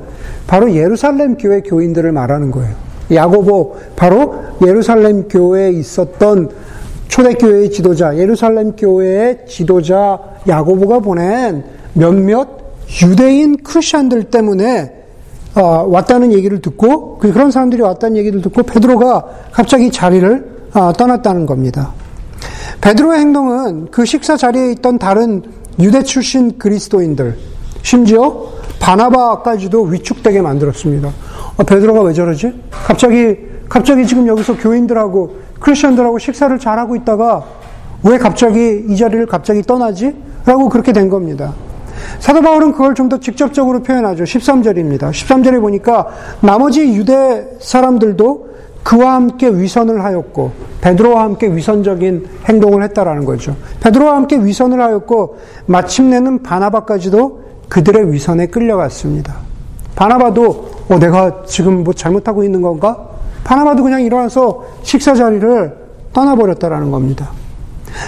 바로 0.47 0.73
예루살렘 0.73 1.37
교회 1.37 1.61
교인들을 1.61 2.11
말하는 2.11 2.51
거예요. 2.51 2.75
야고보 3.11 3.77
바로 3.95 4.35
예루살렘 4.65 5.27
교회에 5.27 5.71
있었던 5.71 6.49
초대교회의 7.07 7.71
지도자, 7.71 8.17
예루살렘 8.17 8.75
교회의 8.75 9.45
지도자 9.47 10.19
야고보가 10.47 10.99
보낸 10.99 11.63
몇몇 11.93 12.49
유대인 13.01 13.57
크리스천들 13.63 14.25
때문에 14.25 15.04
어, 15.55 15.85
왔다는 15.87 16.33
얘기를 16.33 16.61
듣고 16.61 17.17
그, 17.17 17.31
그런 17.31 17.49
사람들이 17.49 17.81
왔다는 17.81 18.17
얘기를 18.17 18.41
듣고 18.41 18.63
베드로가 18.63 19.25
갑자기 19.51 19.89
자리를 19.89 20.55
어, 20.73 20.91
떠났다는 20.93 21.45
겁니다. 21.45 21.93
베드로의 22.81 23.19
행동은 23.21 23.87
그 23.89 24.05
식사 24.05 24.35
자리에 24.35 24.71
있던 24.73 24.99
다른 24.99 25.41
유대 25.79 26.03
출신 26.03 26.57
그리스도인들, 26.57 27.37
심지어 27.81 28.47
바나바까지도 28.79 29.83
위축되게 29.83 30.41
만들었습니다. 30.41 31.09
어, 31.57 31.63
베드로가 31.63 32.01
왜 32.01 32.13
저러지? 32.13 32.53
갑자기, 32.71 33.37
갑자기 33.69 34.05
지금 34.05 34.27
여기서 34.27 34.57
교인들하고 34.57 35.37
크리스천들하고 35.59 36.19
식사를 36.19 36.57
잘하고 36.59 36.95
있다가 36.97 37.43
왜 38.03 38.17
갑자기 38.17 38.83
이 38.87 38.95
자리를 38.97 39.25
갑자기 39.25 39.61
떠나지? 39.61 40.13
라고 40.45 40.69
그렇게 40.69 40.91
된 40.91 41.09
겁니다. 41.09 41.53
사도 42.19 42.41
바울은 42.41 42.71
그걸 42.71 42.93
좀 42.95 43.05
더 43.09 43.19
직접적으로 43.19 43.83
표현하죠. 43.83 44.23
13절입니다. 44.23 45.11
13절에 45.11 45.61
보니까 45.61 46.07
나머지 46.41 46.81
유대 46.95 47.45
사람들도 47.59 48.55
그와 48.83 49.13
함께 49.13 49.47
위선을 49.47 50.03
하였고 50.03 50.51
베드로와 50.81 51.23
함께 51.23 51.47
위선적인 51.47 52.27
행동을 52.47 52.83
했다라는 52.83 53.25
거죠. 53.25 53.55
베드로와 53.81 54.15
함께 54.15 54.37
위선을 54.37 54.81
하였고 54.81 55.37
마침내는 55.67 56.43
바나바까지도 56.43 57.41
그들의 57.69 58.11
위선에 58.11 58.47
끌려갔습니다. 58.47 59.35
바나바도 59.95 60.69
어, 60.89 60.99
내가 60.99 61.43
지금 61.45 61.83
뭐 61.83 61.93
잘못하고 61.93 62.43
있는 62.43 62.61
건가? 62.61 63.07
바나바도 63.43 63.83
그냥 63.83 64.01
일어나서 64.01 64.63
식사 64.83 65.13
자리를 65.13 65.75
떠나버렸다라는 66.13 66.91
겁니다. 66.91 67.29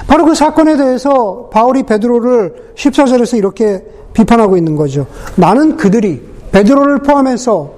바로 0.08 0.26
그 0.26 0.36
사건에 0.36 0.78
대해서 0.78 1.50
바울이 1.52 1.84
베드로를 1.84 2.74
14절에서 2.76 3.38
이렇게 3.38 3.84
비판하고 4.14 4.58
있는 4.58 4.76
거죠. 4.76 5.08
나는 5.36 5.78
그들이 5.78 6.22
베드로를 6.52 7.00
포함해서 7.00 7.72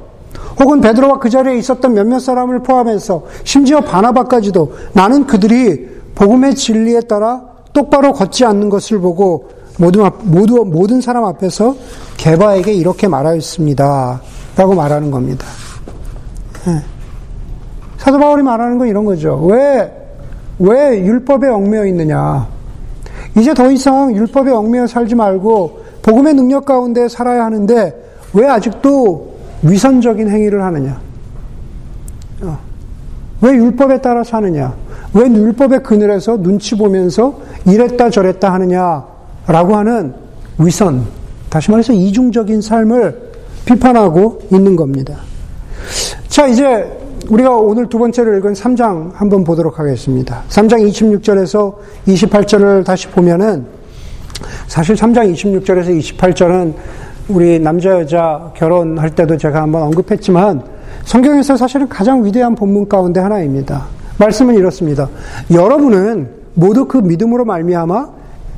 혹은 0.60 0.82
베드로와 0.82 1.20
그 1.20 1.30
자리에 1.30 1.58
있었던 1.58 1.94
몇몇 1.94 2.20
사람을 2.20 2.64
포함해서 2.64 3.24
심지어 3.44 3.82
바나바까지도 3.82 4.74
나는 4.94 5.26
그들이 5.26 5.88
복음의 6.16 6.56
진리에 6.56 7.02
따라 7.02 7.42
똑바로 7.74 8.14
걷지 8.14 8.46
않는 8.46 8.70
것을 8.70 9.00
보고 9.00 9.50
모두, 9.78 10.10
모두, 10.24 10.66
모든 10.66 11.00
사람 11.00 11.24
앞에서 11.24 11.76
개바에게 12.18 12.74
이렇게 12.74 13.08
말하였습니다. 13.08 14.22
라고 14.58 14.76
말하는 14.76 15.10
겁니다. 15.10 15.46
네. 16.66 16.82
사도 17.98 18.18
바울이 18.20 18.44
말하는 18.44 18.78
건 18.78 18.88
이런 18.90 19.06
거죠. 19.06 19.38
왜, 19.46 19.90
왜 20.60 21.00
율법에 21.00 21.48
얽매여 21.48 21.86
있느냐. 21.88 22.48
이제 23.38 23.54
더 23.54 23.72
이상 23.72 24.16
율법에 24.16 24.52
얽매여 24.52 24.88
살지 24.88 25.16
말고 25.16 25.80
복음의 26.02 26.34
능력 26.34 26.66
가운데 26.66 27.08
살아야 27.08 27.46
하는데 27.46 27.94
왜 28.34 28.48
아직도 28.48 29.34
위선적인 29.64 30.30
행위를 30.30 30.64
하느냐? 30.64 31.00
어. 32.42 32.58
왜 33.42 33.52
율법에 33.52 34.02
따라 34.02 34.24
사느냐? 34.24 34.74
왜 35.14 35.28
율법의 35.28 35.84
그늘에서 35.84 36.38
눈치 36.38 36.76
보면서 36.76 37.40
이랬다 37.66 38.10
저랬다 38.10 38.54
하느냐? 38.54 39.06
라고 39.48 39.76
하는 39.76 40.14
위선, 40.58 41.06
다시 41.50 41.72
말해서 41.72 41.94
이중적인 41.94 42.62
삶을 42.62 43.30
비판하고 43.66 44.42
있는 44.52 44.76
겁니다. 44.76 45.18
자, 46.28 46.48
이제 46.48 46.99
우리가 47.30 47.56
오늘 47.56 47.88
두 47.88 48.00
번째로 48.00 48.36
읽은 48.38 48.54
3장 48.54 49.14
한번 49.14 49.44
보도록 49.44 49.80
하겠습니다. 49.80 50.42
3장 50.50 50.90
26절에서 50.90 51.76
28절을 52.08 52.84
다시 52.84 53.08
보면은 53.08 53.66
사실 54.68 54.96
3장 54.96 55.32
26절에서 55.34 56.18
28절은 56.18 56.74
우리 57.28 57.60
남자 57.60 57.92
여자 57.92 58.52
결혼할 58.56 59.12
때도 59.12 59.38
제가 59.38 59.62
한번 59.62 59.84
언급했지만 59.84 60.64
성경에서 61.06 61.56
사실은 61.56 61.88
가장 61.88 62.26
위대한 62.26 62.56
본문 62.56 62.90
가운데 62.90 63.20
하나입니다. 63.20 63.86
말씀은 64.18 64.56
이렇습니다. 64.56 65.08
여러분은 65.54 66.30
모두 66.56 66.86
그 66.88 66.98
믿음으로 66.98 67.46
말미암아 67.46 68.10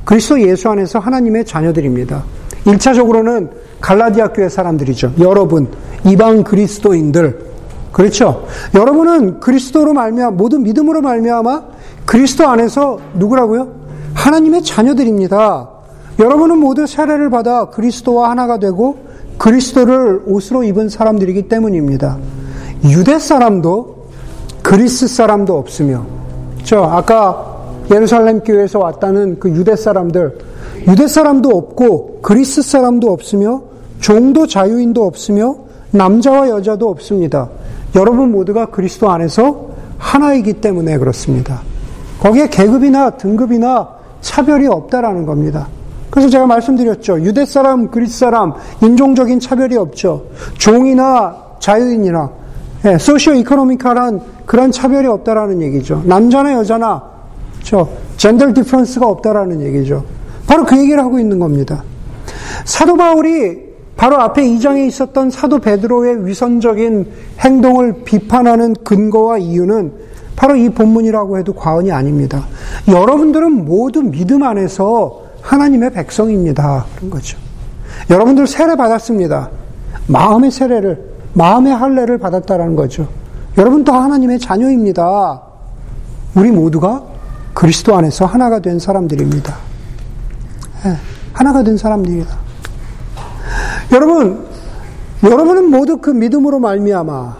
그리스도 0.06 0.42
예수 0.42 0.70
안에서 0.70 1.00
하나님의 1.00 1.44
자녀들입니다. 1.44 2.24
1차적으로는 2.66 3.50
갈라디아 3.82 4.30
교회 4.30 4.48
사람들이죠. 4.48 5.14
여러분, 5.20 5.68
이방 6.06 6.44
그리스도인들. 6.44 7.51
그렇죠? 7.92 8.46
여러분은 8.74 9.40
그리스도로 9.40 9.94
말미암아 9.94 10.32
모두 10.38 10.60
믿음으로 10.60 11.02
말미암아 11.02 11.64
그리스도 12.06 12.48
안에서 12.48 13.00
누구라고요? 13.16 13.68
하나님의 14.14 14.64
자녀들입니다. 14.64 15.70
여러분은 16.20 16.58
모두 16.58 16.88
세례를 16.88 17.30
받아 17.30 17.70
그리스도와 17.70 18.30
하나가 18.30 18.60
되고 18.60 18.98
그리스도를 19.38 20.24
옷으로 20.28 20.64
입은 20.64 20.90
사람들이기 20.90 21.48
때문입니다. 21.48 22.18
유대 22.86 23.18
사람도 23.20 24.08
그리스 24.62 25.08
사람도 25.08 25.58
없으며, 25.58 26.06
저 26.64 26.84
아까 26.84 27.60
예루살렘 27.90 28.42
교회에서 28.42 28.80
왔다는 28.80 29.40
그 29.40 29.50
유대 29.50 29.76
사람들, 29.76 30.38
유대 30.88 31.08
사람도 31.08 31.50
없고 31.50 32.20
그리스 32.22 32.62
사람도 32.62 33.12
없으며 33.12 33.64
종도 34.00 34.48
자유인도 34.48 35.04
없으며 35.04 35.56
남자와 35.92 36.50
여자도 36.50 36.90
없습니다. 36.90 37.50
여러분 37.96 38.32
모두가 38.32 38.68
그리스도 38.68 39.10
안에서 39.10 39.70
하나이기 39.98 40.54
때문에 40.54 40.98
그렇습니다. 40.98 41.62
거기에 42.20 42.48
계급이나 42.50 43.12
등급이나 43.12 43.88
차별이 44.22 44.68
없다라는 44.68 45.26
겁니다. 45.26 45.68
그래서 46.10 46.30
제가 46.30 46.46
말씀드렸죠. 46.46 47.22
유대 47.22 47.46
사람, 47.46 47.90
그리스 47.90 48.20
사람, 48.20 48.54
인종적인 48.82 49.40
차별이 49.40 49.78
없죠. 49.78 50.26
종이나 50.58 51.36
자유인이나, 51.60 52.30
예, 52.86 52.98
socio-economical한 52.98 54.20
그런 54.46 54.72
차별이 54.72 55.08
없다라는 55.08 55.62
얘기죠. 55.62 56.02
남자나 56.06 56.54
여자나, 56.54 57.02
저, 57.64 57.88
gender 58.18 58.54
difference가 58.54 59.08
없다라는 59.08 59.62
얘기죠. 59.62 60.04
바로 60.48 60.66
그 60.66 60.78
얘기를 60.78 61.02
하고 61.02 61.18
있는 61.18 61.40
겁니다. 61.40 61.84
사도 62.66 62.98
바울이 62.98 63.71
바로 64.02 64.20
앞에 64.20 64.42
2장에 64.42 64.88
있었던 64.88 65.30
사도 65.30 65.60
베드로의 65.60 66.26
위선적인 66.26 67.06
행동을 67.40 68.02
비판하는 68.04 68.74
근거와 68.84 69.38
이유는 69.38 69.94
바로 70.36 70.56
이 70.56 70.70
본문이라고 70.70 71.38
해도 71.38 71.54
과언이 71.54 71.92
아닙니다. 71.92 72.48
여러분들은 72.88 73.64
모두 73.64 74.02
믿음 74.02 74.42
안에서 74.42 75.22
하나님의 75.44 75.92
백성입니다. 75.92 76.88
그런 76.96 77.12
거죠. 77.12 77.38
여러분들 78.10 78.48
세례 78.48 78.76
받았습니다. 78.76 79.52
마음의 80.08 80.50
세례를, 80.50 81.12
마음의 81.36 81.72
할례를 81.72 82.18
받았다라는 82.18 82.76
거죠. 82.76 83.08
여러분 83.60 83.84
도 83.84 83.94
하나님의 83.94 84.40
자녀입니다. 84.40 85.44
우리 86.34 86.50
모두가 86.50 87.04
그리스도 87.54 87.96
안에서 87.96 88.26
하나가 88.26 88.58
된 88.62 88.80
사람들입니다. 88.80 89.56
네, 90.86 90.96
하나가 91.34 91.62
된 91.62 91.78
사람들이다. 91.78 92.51
여러분, 93.92 94.46
여러분은 95.24 95.70
모두 95.70 95.98
그 95.98 96.10
믿음으로 96.10 96.60
말미암아. 96.60 97.38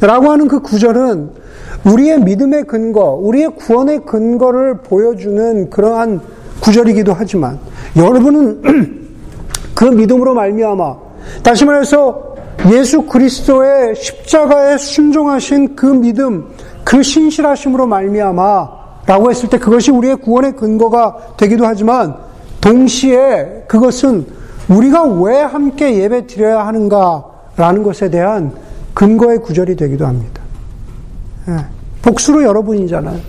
라고 0.00 0.30
하는 0.30 0.48
그 0.48 0.60
구절은 0.60 1.30
우리의 1.84 2.20
믿음의 2.20 2.64
근거, 2.64 3.18
우리의 3.20 3.54
구원의 3.56 4.04
근거를 4.04 4.78
보여주는 4.82 5.70
그러한 5.70 6.20
구절이기도 6.60 7.14
하지만 7.14 7.58
여러분은 7.96 9.08
그 9.74 9.84
믿음으로 9.84 10.34
말미암아. 10.34 10.96
다시 11.42 11.64
말해서 11.64 12.34
예수 12.70 13.02
그리스도의 13.02 13.94
십자가에 13.96 14.76
순종하신 14.76 15.74
그 15.74 15.86
믿음, 15.86 16.46
그 16.84 17.02
신실하심으로 17.02 17.86
말미암아 17.86 18.80
라고 19.06 19.30
했을 19.30 19.48
때 19.48 19.58
그것이 19.58 19.90
우리의 19.90 20.16
구원의 20.16 20.56
근거가 20.56 21.16
되기도 21.38 21.66
하지만 21.66 22.16
동시에 22.60 23.64
그것은 23.66 24.26
우리가 24.70 25.04
왜 25.04 25.40
함께 25.40 25.96
예배 25.96 26.26
드려야 26.26 26.66
하는가라는 26.66 27.82
것에 27.82 28.08
대한 28.08 28.52
근거의 28.94 29.38
구절이 29.38 29.76
되기도 29.76 30.06
합니다. 30.06 30.42
예, 31.48 31.56
복수로 32.02 32.44
여러분이잖아요. 32.44 33.20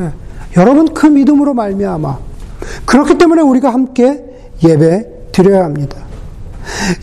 예, 0.00 0.10
여러분 0.56 0.92
그 0.94 1.06
믿음으로 1.06 1.54
말미암아 1.54 2.18
그렇기 2.86 3.18
때문에 3.18 3.42
우리가 3.42 3.72
함께 3.72 4.24
예배 4.62 5.30
드려야 5.32 5.64
합니다. 5.64 5.98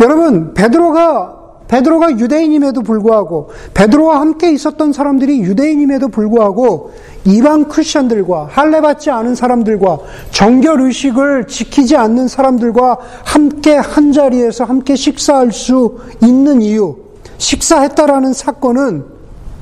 여러분 0.01 0.53
베드로가 0.53 1.40
베드로가 1.71 2.19
유대인임에도 2.19 2.81
불구하고 2.81 3.49
베드로와 3.73 4.19
함께 4.19 4.51
있었던 4.51 4.91
사람들이 4.91 5.39
유대인임에도 5.39 6.09
불구하고 6.09 6.91
이방 7.23 7.69
크리스천들과 7.69 8.49
할례 8.51 8.81
받지 8.81 9.09
않은 9.09 9.35
사람들과 9.35 9.99
정결 10.31 10.81
의식을 10.81 11.47
지키지 11.47 11.95
않는 11.95 12.27
사람들과 12.27 12.97
함께 13.23 13.75
한 13.75 14.11
자리에서 14.11 14.65
함께 14.65 14.97
식사할 14.97 15.53
수 15.53 15.97
있는 16.21 16.61
이유 16.61 16.97
식사했다라는 17.37 18.33
사건은 18.33 19.05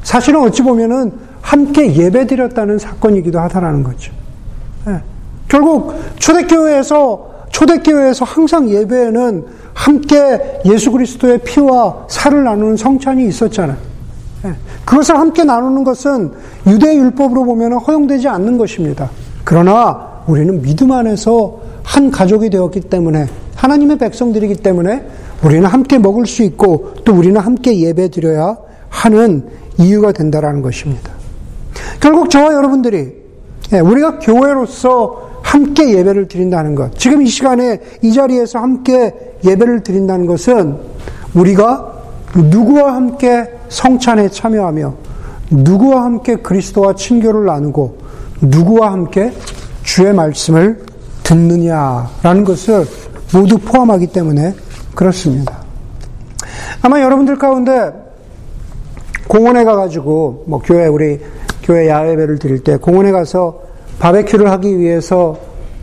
사실은 0.01 0.41
어찌 0.41 0.63
보면은 0.63 1.11
함께 1.41 1.95
예배드렸다는 1.95 2.79
사건이기도 2.79 3.39
하다라는 3.39 3.83
거죠. 3.83 4.11
네. 4.87 4.99
결국 5.47 5.93
초대교회에서 6.17 7.28
초대교회에서 7.49 8.25
항상 8.25 8.69
예배에는 8.69 9.45
함께 9.73 10.61
예수 10.65 10.91
그리스도의 10.91 11.39
피와 11.39 12.05
살을 12.09 12.43
나누는 12.43 12.77
성찬이 12.77 13.27
있었잖아요. 13.27 13.77
예. 14.45 14.53
그것을 14.85 15.17
함께 15.17 15.43
나누는 15.43 15.83
것은 15.83 16.31
유대 16.67 16.95
율법으로 16.95 17.43
보면 17.45 17.73
허용되지 17.73 18.27
않는 18.27 18.57
것입니다. 18.57 19.09
그러나 19.43 20.23
우리는 20.27 20.61
믿음 20.61 20.91
안에서 20.91 21.59
한 21.83 22.11
가족이 22.11 22.49
되었기 22.49 22.81
때문에 22.81 23.27
하나님의 23.55 23.97
백성들이기 23.97 24.55
때문에 24.57 25.05
우리는 25.43 25.65
함께 25.65 25.97
먹을 25.97 26.25
수 26.25 26.43
있고 26.43 26.93
또 27.03 27.13
우리는 27.13 27.39
함께 27.39 27.79
예배 27.79 28.09
드려야 28.09 28.57
하는 28.89 29.47
이유가 29.77 30.11
된다라는 30.11 30.61
것입니다. 30.61 31.11
결국 31.99 32.29
저와 32.29 32.53
여러분들이 32.53 33.13
예, 33.73 33.79
우리가 33.79 34.19
교회로서 34.19 35.28
함께 35.49 35.97
예배를 35.97 36.27
드린다는 36.27 36.75
것. 36.75 36.95
지금 36.95 37.23
이 37.23 37.27
시간에 37.27 37.79
이 38.03 38.13
자리에서 38.13 38.59
함께 38.59 39.15
예배를 39.43 39.81
드린다는 39.81 40.27
것은 40.27 40.77
우리가 41.33 41.91
누구와 42.35 42.93
함께 42.93 43.49
성찬에 43.67 44.29
참여하며 44.29 44.93
누구와 45.49 46.03
함께 46.03 46.35
그리스도와 46.35 46.93
친교를 46.93 47.45
나누고 47.45 47.97
누구와 48.41 48.91
함께 48.91 49.33
주의 49.81 50.13
말씀을 50.13 50.85
듣느냐라는 51.23 52.43
것을 52.43 52.85
모두 53.33 53.57
포함하기 53.57 54.07
때문에 54.07 54.53
그렇습니다. 54.93 55.63
아마 56.83 57.01
여러분들 57.01 57.39
가운데 57.39 57.91
공원에 59.27 59.63
가가지고 59.63 60.43
뭐 60.45 60.61
교회 60.63 60.85
우리 60.85 61.19
교회 61.63 61.89
야외배를 61.89 62.37
드릴 62.37 62.63
때 62.63 62.77
공원에 62.77 63.11
가서 63.11 63.68
바베큐를 63.99 64.49
하기 64.51 64.79
위해서 64.79 65.37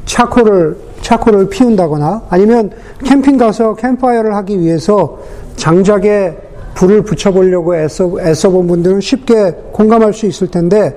차코를 0.07 0.77
차코를 1.03 1.49
피운다거나 1.49 2.25
아니면 2.31 2.71
캠핑 3.05 3.37
가서 3.37 3.75
캠파이어를 3.75 4.35
하기 4.37 4.61
위해서 4.61 5.19
장작에 5.57 6.37
불을 6.75 7.03
붙여보려고 7.03 7.77
애써, 7.77 8.13
애써 8.21 8.51
본 8.51 8.67
분들은 8.67 9.01
쉽게 9.01 9.55
공감할 9.73 10.13
수 10.13 10.27
있을 10.27 10.49
텐데 10.49 10.95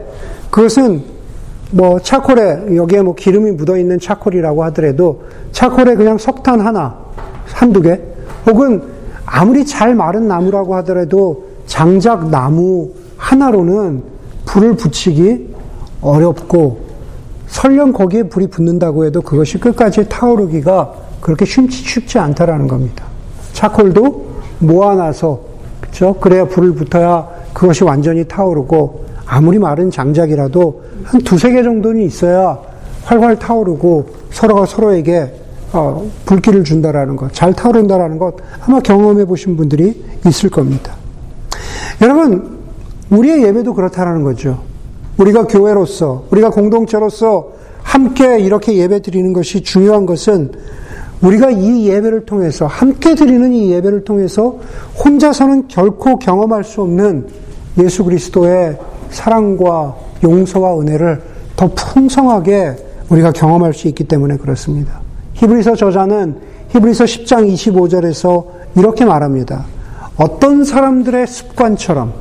그것은 0.50 1.04
뭐 1.72 2.00
차콜에 2.00 2.76
여기에 2.76 3.02
뭐 3.04 3.16
기름이 3.16 3.52
묻어 3.52 3.78
있는 3.78 4.00
차콜이라고 4.00 4.64
하더라도 4.66 5.24
차콜에 5.52 5.96
그냥 5.96 6.18
석탄 6.18 6.60
하나 6.60 6.98
한두 7.46 7.82
개? 7.82 8.00
혹은 8.48 8.82
아무리 9.26 9.66
잘 9.66 9.94
마른 9.94 10.28
나무라고 10.28 10.76
하더라도 10.78 11.46
장작 11.68 12.30
나무 12.30 12.90
하나로는 13.18 14.04
불을 14.46 14.76
붙이기 14.76 15.54
어렵고 16.02 16.89
설령 17.50 17.92
거기에 17.92 18.24
불이 18.24 18.48
붙는다고 18.48 19.06
해도 19.06 19.22
그것이 19.22 19.60
끝까지 19.60 20.08
타오르기가 20.08 20.94
그렇게 21.20 21.46
쉽지, 21.46 21.78
쉽지 21.78 22.18
않다라는 22.18 22.68
겁니다. 22.68 23.06
차콜도 23.54 24.30
모아놔서 24.60 25.42
그렇죠? 25.82 26.14
그래야 26.16 26.46
불을 26.46 26.74
붙어야 26.74 27.28
그것이 27.54 27.84
완전히 27.84 28.26
타오르고 28.26 29.06
아무리 29.26 29.60
마른 29.60 29.92
장작이라도 29.92 30.84
한 31.04 31.22
두세 31.22 31.52
개 31.52 31.64
정도는 31.64 32.02
있어야 32.02 32.60
활활 33.04 33.38
타오르고 33.38 34.08
서로가 34.32 34.66
서로에게 34.66 35.34
어, 35.72 36.10
불길을 36.26 36.64
준다라는 36.64 37.16
것, 37.16 37.32
잘 37.34 37.54
타오른다라는 37.54 38.18
것 38.18 38.38
아마 38.62 38.80
경험해 38.80 39.26
보신 39.26 39.56
분들이 39.56 40.04
있을 40.26 40.50
겁니다. 40.50 40.94
여러분, 42.02 42.58
우리의 43.12 43.44
예배도 43.44 43.76
그렇다라는 43.76 44.24
거죠. 44.24 44.69
우리가 45.20 45.48
교회로서, 45.48 46.24
우리가 46.32 46.50
공동체로서 46.50 47.50
함께 47.84 48.40
이렇게 48.40 48.76
예배 48.76 49.02
드리는 49.02 49.34
것이 49.34 49.62
중요한 49.62 50.06
것은 50.06 50.52
우리가 51.22 51.52
이 51.52 51.88
예배를 51.88 52.26
통해서, 52.26 52.66
함께 52.66 53.16
드리는 53.16 53.52
이 53.52 53.72
예배를 53.74 54.06
통해서 54.06 54.58
혼자서는 55.04 55.68
결코 55.68 56.18
경험할 56.18 56.64
수 56.64 56.82
없는 56.82 57.28
예수 57.80 58.06
그리스도의 58.06 58.78
사랑과 59.10 59.96
용서와 60.24 60.80
은혜를 60.80 61.22
더 61.58 61.70
풍성하게 61.74 62.78
우리가 63.10 63.32
경험할 63.32 63.74
수 63.74 63.90
있기 63.90 64.06
때문에 64.06 64.38
그렇습니다. 64.38 65.02
히브리서 65.34 65.76
저자는 65.76 66.38
히브리서 66.70 67.04
10장 67.04 67.52
25절에서 67.54 68.46
이렇게 68.78 69.04
말합니다. 69.04 69.66
어떤 70.16 70.64
사람들의 70.64 71.28
습관처럼, 71.28 72.14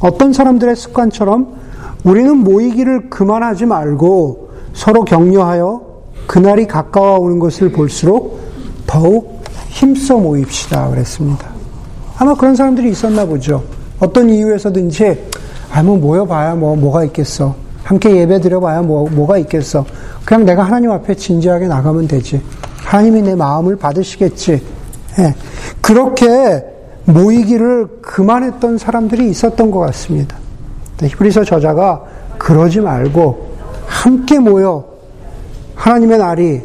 어떤 0.00 0.32
사람들의 0.32 0.74
습관처럼 0.74 1.57
우리는 2.04 2.36
모이기를 2.36 3.10
그만하지 3.10 3.66
말고 3.66 4.50
서로 4.72 5.04
격려하여 5.04 5.82
그날이 6.26 6.66
가까워 6.66 7.18
오는 7.18 7.38
것을 7.38 7.72
볼수록 7.72 8.40
더욱 8.86 9.42
힘써 9.68 10.18
모입시다. 10.18 10.88
그랬습니다. 10.90 11.48
아마 12.18 12.34
그런 12.34 12.54
사람들이 12.54 12.90
있었나 12.90 13.24
보죠. 13.24 13.62
어떤 14.00 14.28
이유에서든지, 14.28 15.30
아, 15.72 15.82
뭐 15.82 15.96
모여봐야 15.96 16.54
뭐, 16.54 16.76
뭐가 16.76 17.04
있겠어. 17.04 17.54
함께 17.82 18.16
예배 18.16 18.40
드려봐야 18.40 18.82
뭐, 18.82 19.08
뭐가 19.08 19.38
있겠어. 19.38 19.84
그냥 20.24 20.44
내가 20.44 20.62
하나님 20.62 20.90
앞에 20.90 21.14
진지하게 21.14 21.68
나가면 21.68 22.08
되지. 22.08 22.40
하나님이 22.84 23.22
내 23.22 23.34
마음을 23.34 23.76
받으시겠지. 23.76 24.62
예, 25.18 25.34
그렇게 25.80 26.64
모이기를 27.04 28.00
그만했던 28.02 28.78
사람들이 28.78 29.30
있었던 29.30 29.70
것 29.70 29.80
같습니다. 29.80 30.36
히브리서 31.06 31.44
저자가 31.44 32.02
그러지 32.38 32.80
말고 32.80 33.56
함께 33.86 34.38
모여 34.38 34.84
하나님의 35.74 36.18
날이 36.18 36.62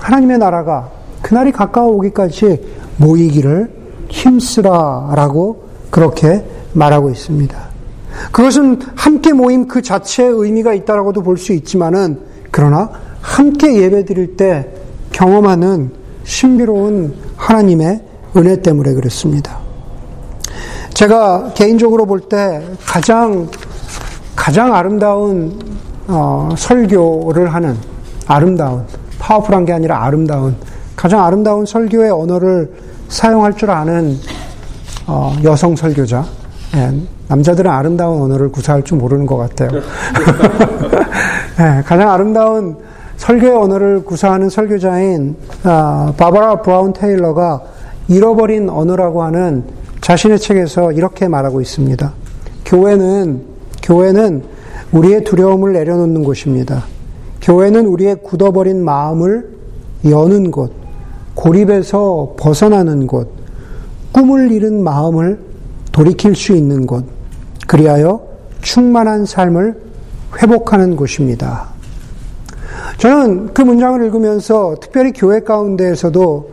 하나님의 0.00 0.38
나라가 0.38 0.90
그날이 1.22 1.52
가까워 1.52 1.88
오기까지 1.96 2.60
모이기를 2.96 3.70
힘쓰라라고 4.08 5.64
그렇게 5.90 6.44
말하고 6.72 7.10
있습니다. 7.10 7.70
그것은 8.32 8.80
함께 8.96 9.32
모임 9.32 9.68
그 9.68 9.82
자체의 9.82 10.30
의미가 10.30 10.74
있다라고도 10.74 11.22
볼 11.22 11.36
수 11.36 11.52
있지만은 11.52 12.20
그러나 12.50 12.90
함께 13.20 13.76
예배 13.82 14.04
드릴 14.04 14.36
때 14.36 14.68
경험하는 15.12 15.90
신비로운 16.24 17.14
하나님의 17.36 18.00
은혜 18.36 18.60
때문에 18.60 18.92
그렇습니다. 18.94 19.58
제가 20.94 21.52
개인적으로 21.54 22.06
볼 22.06 22.20
때 22.28 22.62
가장 22.86 23.48
가장 24.36 24.74
아름다운 24.74 25.58
어, 26.08 26.50
설교를 26.56 27.52
하는 27.54 27.76
아름다운 28.26 28.84
파워풀한 29.18 29.64
게 29.64 29.72
아니라 29.72 30.04
아름다운 30.04 30.56
가장 30.96 31.24
아름다운 31.24 31.64
설교의 31.66 32.10
언어를 32.10 32.70
사용할 33.08 33.56
줄 33.56 33.70
아는 33.70 34.18
어, 35.06 35.34
여성 35.44 35.74
설교자. 35.74 36.24
예, 36.76 36.92
남자들은 37.28 37.68
아름다운 37.70 38.22
언어를 38.22 38.52
구사할 38.52 38.84
줄 38.84 38.98
모르는 38.98 39.26
것 39.26 39.36
같아요. 39.36 39.70
예, 41.58 41.82
가장 41.82 42.10
아름다운 42.10 42.76
설교의 43.16 43.52
언어를 43.56 44.04
구사하는 44.04 44.48
설교자인 44.48 45.36
아, 45.64 46.12
바바라 46.16 46.62
브라운 46.62 46.92
테일러가 46.92 47.60
잃어버린 48.08 48.68
언어라고 48.70 49.22
하는 49.22 49.64
자신의 50.00 50.38
책에서 50.38 50.92
이렇게 50.92 51.28
말하고 51.28 51.60
있습니다. 51.60 52.12
교회는 52.64 53.42
교회는 53.82 54.42
우리의 54.92 55.24
두려움을 55.24 55.72
내려놓는 55.72 56.24
곳입니다. 56.24 56.84
교회는 57.42 57.86
우리의 57.86 58.22
굳어버린 58.22 58.84
마음을 58.84 59.48
여는 60.04 60.50
곳, 60.50 60.72
고립에서 61.34 62.34
벗어나는 62.38 63.06
곳, 63.06 63.30
꿈을 64.12 64.50
잃은 64.50 64.82
마음을 64.82 65.38
돌이킬 65.92 66.34
수 66.34 66.54
있는 66.54 66.86
곳, 66.86 67.04
그리하여 67.66 68.20
충만한 68.60 69.26
삶을 69.26 69.80
회복하는 70.42 70.96
곳입니다. 70.96 71.68
저는 72.98 73.54
그 73.54 73.62
문장을 73.62 74.04
읽으면서 74.04 74.76
특별히 74.80 75.12
교회 75.12 75.40
가운데에서도 75.40 76.50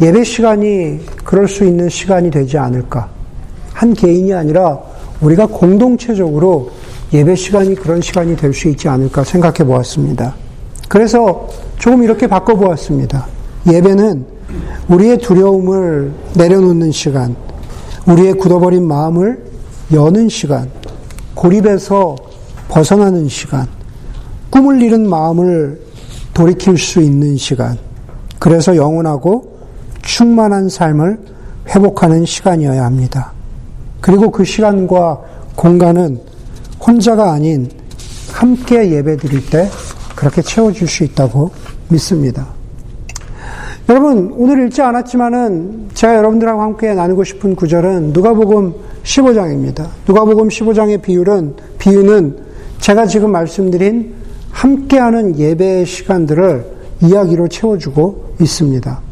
예배 0.00 0.24
시간이 0.24 1.00
그럴 1.24 1.48
수 1.48 1.64
있는 1.64 1.88
시간이 1.88 2.30
되지 2.30 2.58
않을까. 2.58 3.08
한 3.72 3.94
개인이 3.94 4.32
아니라 4.34 4.78
우리가 5.20 5.46
공동체적으로 5.46 6.70
예배 7.12 7.34
시간이 7.34 7.74
그런 7.76 8.00
시간이 8.02 8.36
될 8.36 8.52
수 8.52 8.68
있지 8.68 8.88
않을까 8.88 9.24
생각해 9.24 9.64
보았습니다. 9.64 10.34
그래서 10.88 11.48
조금 11.78 12.02
이렇게 12.02 12.26
바꿔 12.26 12.54
보았습니다. 12.54 13.26
예배는 13.70 14.26
우리의 14.88 15.18
두려움을 15.18 16.12
내려놓는 16.34 16.92
시간, 16.92 17.34
우리의 18.06 18.34
굳어버린 18.34 18.86
마음을 18.86 19.42
여는 19.92 20.28
시간, 20.28 20.70
고립에서 21.34 22.16
벗어나는 22.68 23.28
시간, 23.28 23.66
꿈을 24.50 24.80
잃은 24.82 25.08
마음을 25.08 25.80
돌이킬 26.34 26.78
수 26.78 27.00
있는 27.00 27.36
시간, 27.36 27.78
그래서 28.38 28.76
영원하고 28.76 29.55
충만한 30.06 30.68
삶을 30.68 31.18
회복하는 31.68 32.24
시간이어야 32.24 32.84
합니다. 32.84 33.32
그리고 34.00 34.30
그 34.30 34.44
시간과 34.44 35.20
공간은 35.56 36.20
혼자가 36.80 37.32
아닌 37.32 37.68
함께 38.32 38.90
예배 38.92 39.16
드릴 39.16 39.44
때 39.50 39.68
그렇게 40.14 40.42
채워줄 40.42 40.86
수 40.88 41.04
있다고 41.04 41.50
믿습니다. 41.88 42.46
여러분, 43.88 44.32
오늘 44.36 44.66
읽지 44.66 44.82
않았지만은 44.82 45.90
제가 45.94 46.16
여러분들하고 46.16 46.60
함께 46.60 46.94
나누고 46.94 47.24
싶은 47.24 47.54
구절은 47.54 48.12
누가복음 48.12 48.74
15장입니다. 49.02 49.88
누가복음 50.06 50.48
15장의 50.48 51.02
비율은, 51.02 51.54
비유는 51.78 52.36
제가 52.80 53.06
지금 53.06 53.32
말씀드린 53.32 54.14
함께하는 54.50 55.38
예배의 55.38 55.86
시간들을 55.86 56.64
이야기로 57.02 57.48
채워주고 57.48 58.36
있습니다. 58.40 59.06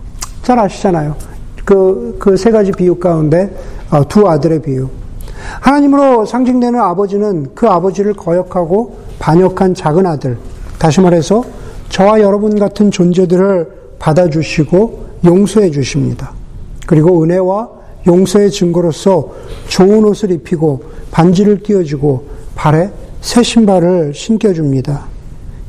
잘 0.44 0.58
아시잖아요. 0.58 1.16
그, 1.64 2.16
그 2.18 2.36
세 2.36 2.50
가지 2.50 2.70
비유 2.72 2.96
가운데 2.96 3.54
어, 3.90 4.06
두 4.06 4.28
아들의 4.28 4.62
비유. 4.62 4.88
하나님으로 5.60 6.24
상징되는 6.26 6.78
아버지는 6.78 7.48
그 7.54 7.66
아버지를 7.68 8.14
거역하고 8.14 8.96
반역한 9.18 9.74
작은 9.74 10.06
아들, 10.06 10.38
다시 10.78 11.00
말해서 11.00 11.44
저와 11.88 12.20
여러분 12.20 12.58
같은 12.58 12.90
존재들을 12.90 13.68
받아주시고 13.98 15.04
용서해 15.24 15.70
주십니다. 15.70 16.32
그리고 16.86 17.22
은혜와 17.22 17.68
용서의 18.06 18.50
증거로서 18.50 19.30
좋은 19.68 20.04
옷을 20.04 20.30
입히고 20.30 20.82
반지를 21.10 21.62
띄워주고 21.62 22.24
발에 22.54 22.90
새 23.20 23.42
신발을 23.42 24.12
신겨줍니다. 24.14 25.06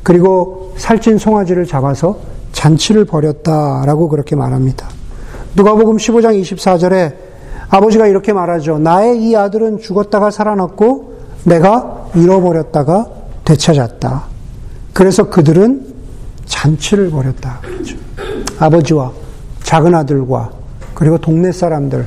그리고 0.02 0.74
살찐 0.76 1.18
송아지를 1.18 1.64
잡아서 1.66 2.18
잔치를 2.56 3.04
벌였다라고 3.04 4.08
그렇게 4.08 4.34
말합니다. 4.34 4.88
누가복음 5.54 5.98
15장 5.98 6.40
24절에 6.40 7.14
아버지가 7.68 8.06
이렇게 8.06 8.32
말하죠. 8.32 8.78
나의 8.78 9.22
이 9.22 9.36
아들은 9.36 9.78
죽었다가 9.78 10.30
살아났고 10.30 11.16
내가 11.44 12.08
잃어버렸다가 12.14 13.06
되찾았다. 13.44 14.24
그래서 14.94 15.28
그들은 15.28 15.86
잔치를 16.46 17.10
벌였다. 17.10 17.60
그렇죠. 17.60 17.98
아버지와 18.58 19.12
작은 19.62 19.94
아들과 19.94 20.50
그리고 20.94 21.18
동네 21.18 21.52
사람들 21.52 22.06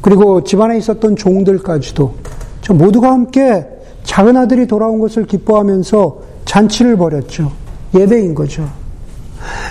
그리고 0.00 0.42
집안에 0.42 0.76
있었던 0.78 1.14
종들까지도 1.14 2.14
저 2.62 2.74
모두가 2.74 3.12
함께 3.12 3.64
작은 4.02 4.36
아들이 4.36 4.66
돌아온 4.66 4.98
것을 4.98 5.26
기뻐하면서 5.26 6.18
잔치를 6.46 6.96
벌였죠. 6.96 7.52
예배인 7.94 8.34
거죠. 8.34 8.68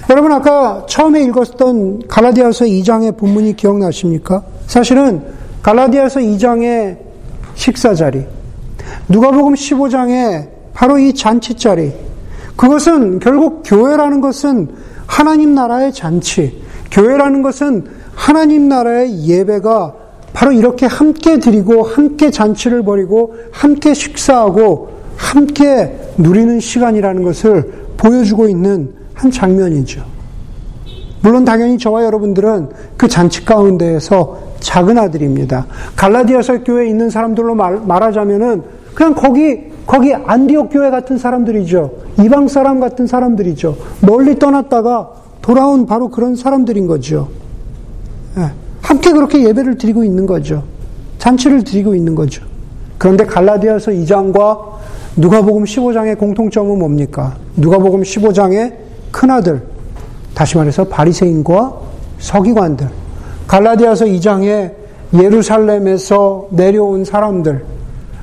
여러분 0.09 0.31
아까 0.31 0.85
처음에 0.87 1.23
읽었던 1.23 2.07
갈라디아서 2.07 2.65
2장의 2.65 3.17
본문이 3.17 3.55
기억나십니까? 3.55 4.43
사실은 4.67 5.21
갈라디아서 5.61 6.19
2장의 6.21 6.97
식사 7.55 7.93
자리, 7.93 8.25
누가복음 9.09 9.53
15장에 9.53 10.49
바로 10.73 10.97
이 10.97 11.13
잔치 11.13 11.55
자리, 11.55 11.91
그것은 12.55 13.19
결국 13.19 13.63
교회라는 13.65 14.21
것은 14.21 14.69
하나님 15.05 15.53
나라의 15.55 15.93
잔치, 15.93 16.61
교회라는 16.91 17.41
것은 17.41 17.85
하나님 18.13 18.69
나라의 18.69 19.25
예배가 19.27 19.93
바로 20.33 20.51
이렇게 20.51 20.85
함께 20.85 21.39
드리고 21.39 21.83
함께 21.83 22.29
잔치를 22.29 22.83
벌이고 22.83 23.35
함께 23.51 23.93
식사하고 23.93 24.89
함께 25.15 25.97
누리는 26.17 26.59
시간이라는 26.59 27.23
것을 27.23 27.73
보여주고 27.97 28.47
있는 28.47 28.93
한 29.17 29.31
장면이죠. 29.31 30.03
물론 31.21 31.43
당연히 31.43 31.77
저와 31.77 32.05
여러분들은 32.05 32.69
그 32.95 33.07
잔치 33.07 33.43
가운데에서 33.43 34.37
작은 34.59 34.97
아들입니다. 34.97 35.65
갈라디아서 35.95 36.63
교회에 36.63 36.87
있는 36.87 37.09
사람들로 37.09 37.55
말, 37.55 37.79
말하자면은 37.79 38.63
그냥 38.93 39.13
거기 39.15 39.71
거기 39.85 40.13
안디옥 40.13 40.69
교회 40.71 40.89
같은 40.89 41.17
사람들이죠. 41.17 41.91
이방 42.23 42.47
사람 42.47 42.79
같은 42.79 43.07
사람들이죠. 43.07 43.77
멀리 44.01 44.37
떠났다가 44.37 45.09
돌아온 45.41 45.85
바로 45.85 46.09
그런 46.09 46.35
사람들인 46.35 46.87
거죠. 46.87 47.29
예, 48.37 48.51
함께 48.81 49.11
그렇게 49.11 49.43
예배를 49.43 49.77
드리고 49.77 50.03
있는 50.03 50.25
거죠. 50.25 50.63
잔치를 51.17 51.63
드리고 51.63 51.95
있는 51.95 52.15
거죠. 52.15 52.45
그런데 52.97 53.25
갈라디아서 53.25 53.91
2장과 53.91 54.59
누가복음 55.15 55.63
15장의 55.63 56.17
공통점은 56.17 56.77
뭡니까? 56.77 57.37
누가복음 57.55 58.01
15장의 58.01 58.86
큰아들, 59.11 59.61
다시 60.33 60.57
말해서 60.57 60.85
바리새인과 60.85 61.73
서기관들, 62.19 62.89
갈라디아서 63.47 64.05
2장에 64.05 64.73
예루살렘에서 65.13 66.47
내려온 66.51 67.05
사람들, 67.05 67.63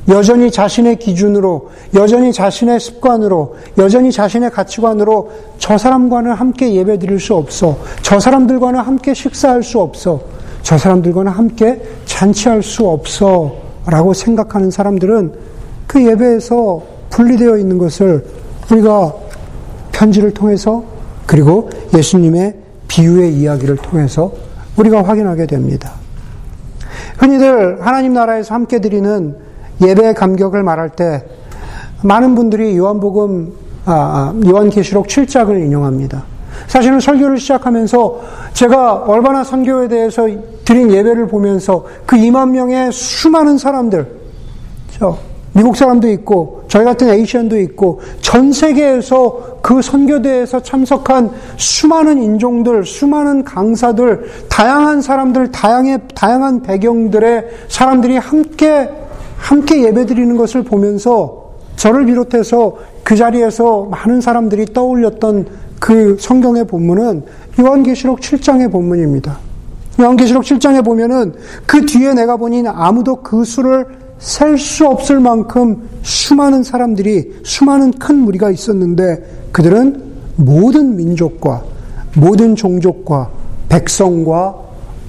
여전히 0.08 0.50
자신의 0.50 0.98
기준으로, 0.98 1.70
여전히 1.94 2.32
자신의 2.32 2.78
습관으로, 2.78 3.56
여전히 3.78 4.12
자신의 4.12 4.50
가치관으로 4.50 5.30
저 5.58 5.78
사람과는 5.78 6.32
함께 6.32 6.74
예배 6.74 6.98
드릴 6.98 7.18
수 7.18 7.34
없어. 7.34 7.78
저 8.02 8.20
사람들과는 8.20 8.80
함께 8.80 9.14
식사할 9.14 9.62
수 9.62 9.80
없어. 9.80 10.20
저 10.62 10.76
사람들과는 10.76 11.32
함께 11.32 11.80
잔치할 12.04 12.62
수 12.62 12.86
없어. 12.86 13.56
라고 13.86 14.12
생각하는 14.12 14.70
사람들은 14.70 15.32
그 15.86 16.06
예배에서 16.06 16.82
분리되어 17.10 17.58
있는 17.58 17.78
것을 17.78 18.24
우리가 18.70 19.12
편지를 19.94 20.34
통해서 20.34 20.84
그리고 21.26 21.70
예수님의 21.96 22.54
비유의 22.88 23.34
이야기를 23.34 23.76
통해서 23.76 24.32
우리가 24.76 25.02
확인하게 25.02 25.46
됩니다. 25.46 25.92
흔히들 27.16 27.78
하나님 27.80 28.12
나라에서 28.12 28.54
함께 28.54 28.80
드리는 28.80 29.36
예배의 29.80 30.14
감격을 30.14 30.62
말할 30.62 30.90
때 30.90 31.24
많은 32.02 32.34
분들이 32.34 32.76
요한복음 32.76 33.52
아, 33.86 33.92
아 33.92 34.40
요한계시록 34.46 35.06
7장을 35.06 35.56
인용합니다. 35.64 36.24
사실은 36.66 37.00
설교를 37.00 37.38
시작하면서 37.38 38.20
제가 38.52 39.04
얼마나 39.06 39.44
선교에 39.44 39.88
대해서 39.88 40.28
드린 40.64 40.90
예배를 40.90 41.28
보면서 41.28 41.84
그 42.06 42.16
2만 42.16 42.50
명의 42.50 42.90
수많은 42.92 43.58
사람들, 43.58 44.06
미국 45.52 45.76
사람도 45.76 46.08
있고 46.10 46.64
저희 46.68 46.84
같은 46.84 47.08
에이시안도 47.08 47.58
있고 47.60 48.00
전 48.20 48.52
세계에서 48.52 49.53
그 49.64 49.80
선교대에서 49.80 50.62
참석한 50.62 51.30
수많은 51.56 52.22
인종들, 52.22 52.84
수많은 52.84 53.44
강사들, 53.44 54.26
다양한 54.50 55.00
사람들, 55.00 55.52
다양의 55.52 56.00
다양한 56.14 56.60
배경들의 56.60 57.48
사람들이 57.68 58.18
함께 58.18 58.90
함께 59.38 59.84
예배 59.84 60.04
드리는 60.04 60.36
것을 60.36 60.64
보면서 60.64 61.52
저를 61.76 62.04
비롯해서 62.04 62.76
그 63.04 63.16
자리에서 63.16 63.84
많은 63.84 64.20
사람들이 64.20 64.66
떠올렸던 64.74 65.46
그 65.80 66.18
성경의 66.20 66.66
본문은 66.66 67.22
요한계시록 67.58 68.20
7장의 68.20 68.70
본문입니다. 68.70 69.38
요한계시록 69.98 70.42
7장에 70.42 70.84
보면은 70.84 71.32
그 71.64 71.86
뒤에 71.86 72.12
내가 72.12 72.36
보니 72.36 72.64
아무도 72.66 73.22
그 73.22 73.44
수를 73.44 73.86
셀 74.24 74.56
수 74.56 74.86
없을 74.86 75.20
만큼 75.20 75.86
수많은 76.02 76.62
사람들이 76.62 77.40
수많은 77.44 77.92
큰 77.92 78.16
무리가 78.16 78.50
있었는데 78.50 79.50
그들은 79.52 80.02
모든 80.36 80.96
민족과 80.96 81.62
모든 82.16 82.56
종족과 82.56 83.28
백성과 83.68 84.56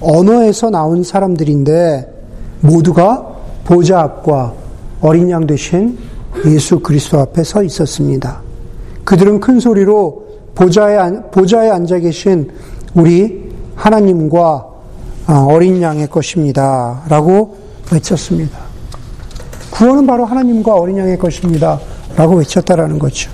언어에서 0.00 0.68
나온 0.68 1.02
사람들인데 1.02 2.12
모두가 2.60 3.26
보좌 3.64 4.00
앞과 4.00 4.52
어린 5.00 5.30
양 5.30 5.46
되신 5.46 5.96
예수 6.44 6.80
그리스도 6.80 7.18
앞에 7.20 7.42
서 7.42 7.62
있었습니다. 7.62 8.42
그들은 9.04 9.40
큰 9.40 9.58
소리로 9.58 10.26
보좌에, 10.54 10.98
보좌에 11.30 11.70
앉아 11.70 12.00
계신 12.00 12.50
우리 12.94 13.50
하나님과 13.76 14.66
어, 15.28 15.46
어린 15.48 15.80
양의 15.80 16.08
것입니다. 16.08 17.02
라고 17.08 17.56
외쳤습니다. 17.90 18.65
구원은 19.76 20.06
바로 20.06 20.24
하나님과 20.24 20.74
어린 20.74 20.96
양의 20.98 21.18
것입니다. 21.18 21.78
라고 22.16 22.36
외쳤다라는 22.36 22.98
거죠. 22.98 23.30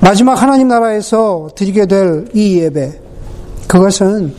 마지막 0.00 0.40
하나님 0.40 0.68
나라에서 0.68 1.48
드리게 1.54 1.86
될 1.86 2.28
이 2.34 2.58
예배, 2.58 2.92
그것은 3.66 4.34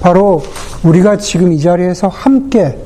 바로 0.00 0.42
우리가 0.84 1.18
지금 1.18 1.52
이 1.52 1.60
자리에서 1.60 2.08
함께, 2.08 2.78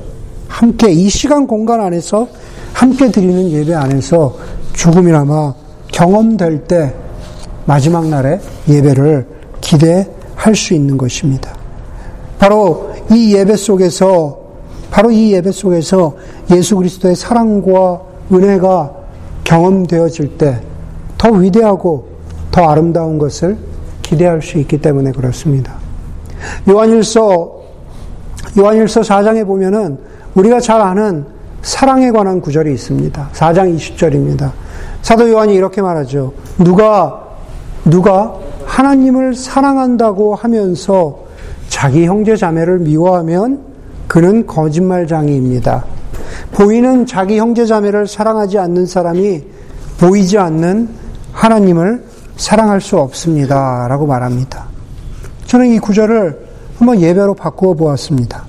함께 0.49 0.91
이 0.91 1.09
시간 1.09 1.47
공간 1.47 1.81
안에서 1.81 2.29
함께 2.73 3.11
드리는 3.11 3.51
예배 3.51 3.75
안에서 3.75 4.37
조금이나마 4.73 5.55
경험될 5.93 6.65
때 6.65 6.95
마지막 7.65 8.07
날에 8.07 8.41
예배를 8.69 9.27
기대할 9.61 10.55
수 10.55 10.75
있는 10.75 10.97
것입니다. 10.97 11.55
바로 12.39 12.91
이 13.11 13.35
예배 13.35 13.57
속에서 13.57 14.46
바로 14.97 15.11
이 15.11 15.33
예배 15.35 15.53
속에서 15.53 16.17
예수 16.51 16.77
그리스도의 16.77 17.15
사랑과 17.15 18.01
은혜가 18.33 18.93
경험되어질 19.45 20.39
때 20.39 20.59
더 21.19 21.31
위대하고 21.31 22.07
더 22.51 22.69
아름다운 22.69 23.19
것을 23.19 23.57
기대할 24.03 24.43
수 24.43 24.59
있기 24.59 24.81
때문에 24.81 25.13
그렇습니다. 25.13 25.75
요한일서 26.69 27.57
요한일서 28.59 29.01
4장에 29.01 29.47
보면은 29.47 29.99
우리가 30.35 30.61
잘 30.61 30.81
아는 30.81 31.25
사랑에 31.63 32.11
관한 32.11 32.41
구절이 32.41 32.73
있습니다. 32.73 33.31
4장 33.33 33.77
20절입니다. 33.77 34.53
사도 35.03 35.29
요한이 35.29 35.55
이렇게 35.55 35.83
말하죠. 35.83 36.33
누가 36.59 37.25
누가 37.85 38.35
하나님을 38.65 39.35
사랑한다고 39.35 40.35
하면서 40.35 41.19
자기 41.69 42.07
형제 42.07 42.37
자매를 42.37 42.79
미워하면 42.81 43.76
그는 44.09 44.47
거짓말장이입니다. 44.47 45.85
보이는 46.53 47.07
자기 47.07 47.39
형제 47.39 47.67
자매를 47.67 48.07
사랑하지 48.07 48.59
않는 48.59 48.87
사람이 48.87 49.43
보이지 49.99 50.39
않는 50.39 50.89
하나님을 51.33 52.05
사랑할 52.37 52.81
수 52.81 52.99
없습니다. 52.99 53.87
라고 53.89 54.07
말합니다. 54.07 54.67
저는 55.47 55.73
이 55.73 55.79
구절을 55.79 56.47
한번 56.79 57.01
예배로 57.01 57.35
바꾸어 57.35 57.75
보았습니다. 57.75 58.45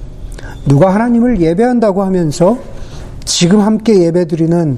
누가 0.67 0.93
하나님을 0.93 1.39
예배한다고 1.39 2.04
하면서 2.04 2.58
지금 3.24 3.62
함께 3.62 4.04
예배드리는 4.06 4.78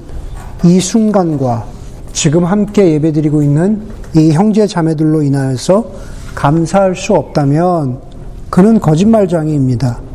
이 0.64 0.80
순간과 0.80 1.64
지금 2.12 2.44
함께 2.44 2.92
예배드리고 2.92 3.42
있는 3.42 3.82
이 4.14 4.32
형제 4.32 4.66
자매들로 4.66 5.22
인하여서 5.22 5.84
감사할 6.34 6.94
수 6.94 7.14
없다면 7.14 8.00
그는 8.50 8.80
거짓말장애입니다. 8.80 10.09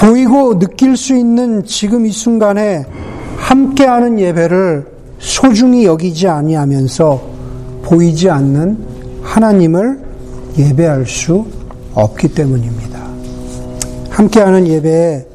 보이고 0.00 0.58
느낄 0.58 0.96
수 0.96 1.14
있는 1.14 1.62
지금 1.66 2.06
이 2.06 2.10
순간에 2.10 2.86
함께하는 3.36 4.18
예배를 4.18 4.86
소중히 5.18 5.84
여기지 5.84 6.26
아니하면서 6.26 7.20
보이지 7.82 8.30
않는 8.30 8.78
하나님을 9.22 10.00
예배할 10.56 11.06
수 11.06 11.44
없기 11.92 12.28
때문입니다. 12.28 12.98
함께하는 14.08 14.66
예배의 14.66 15.26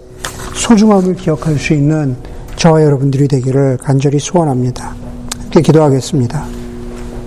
소중함을 0.55 1.15
기억할 1.15 1.59
수 1.59 1.73
있는 1.73 2.15
저와 2.55 2.83
여러분들이 2.83 3.27
되기를 3.27 3.77
간절히 3.77 4.17
소원합니다. 4.17 4.95
함께 5.43 5.61
기도하겠습니다. 5.61 6.54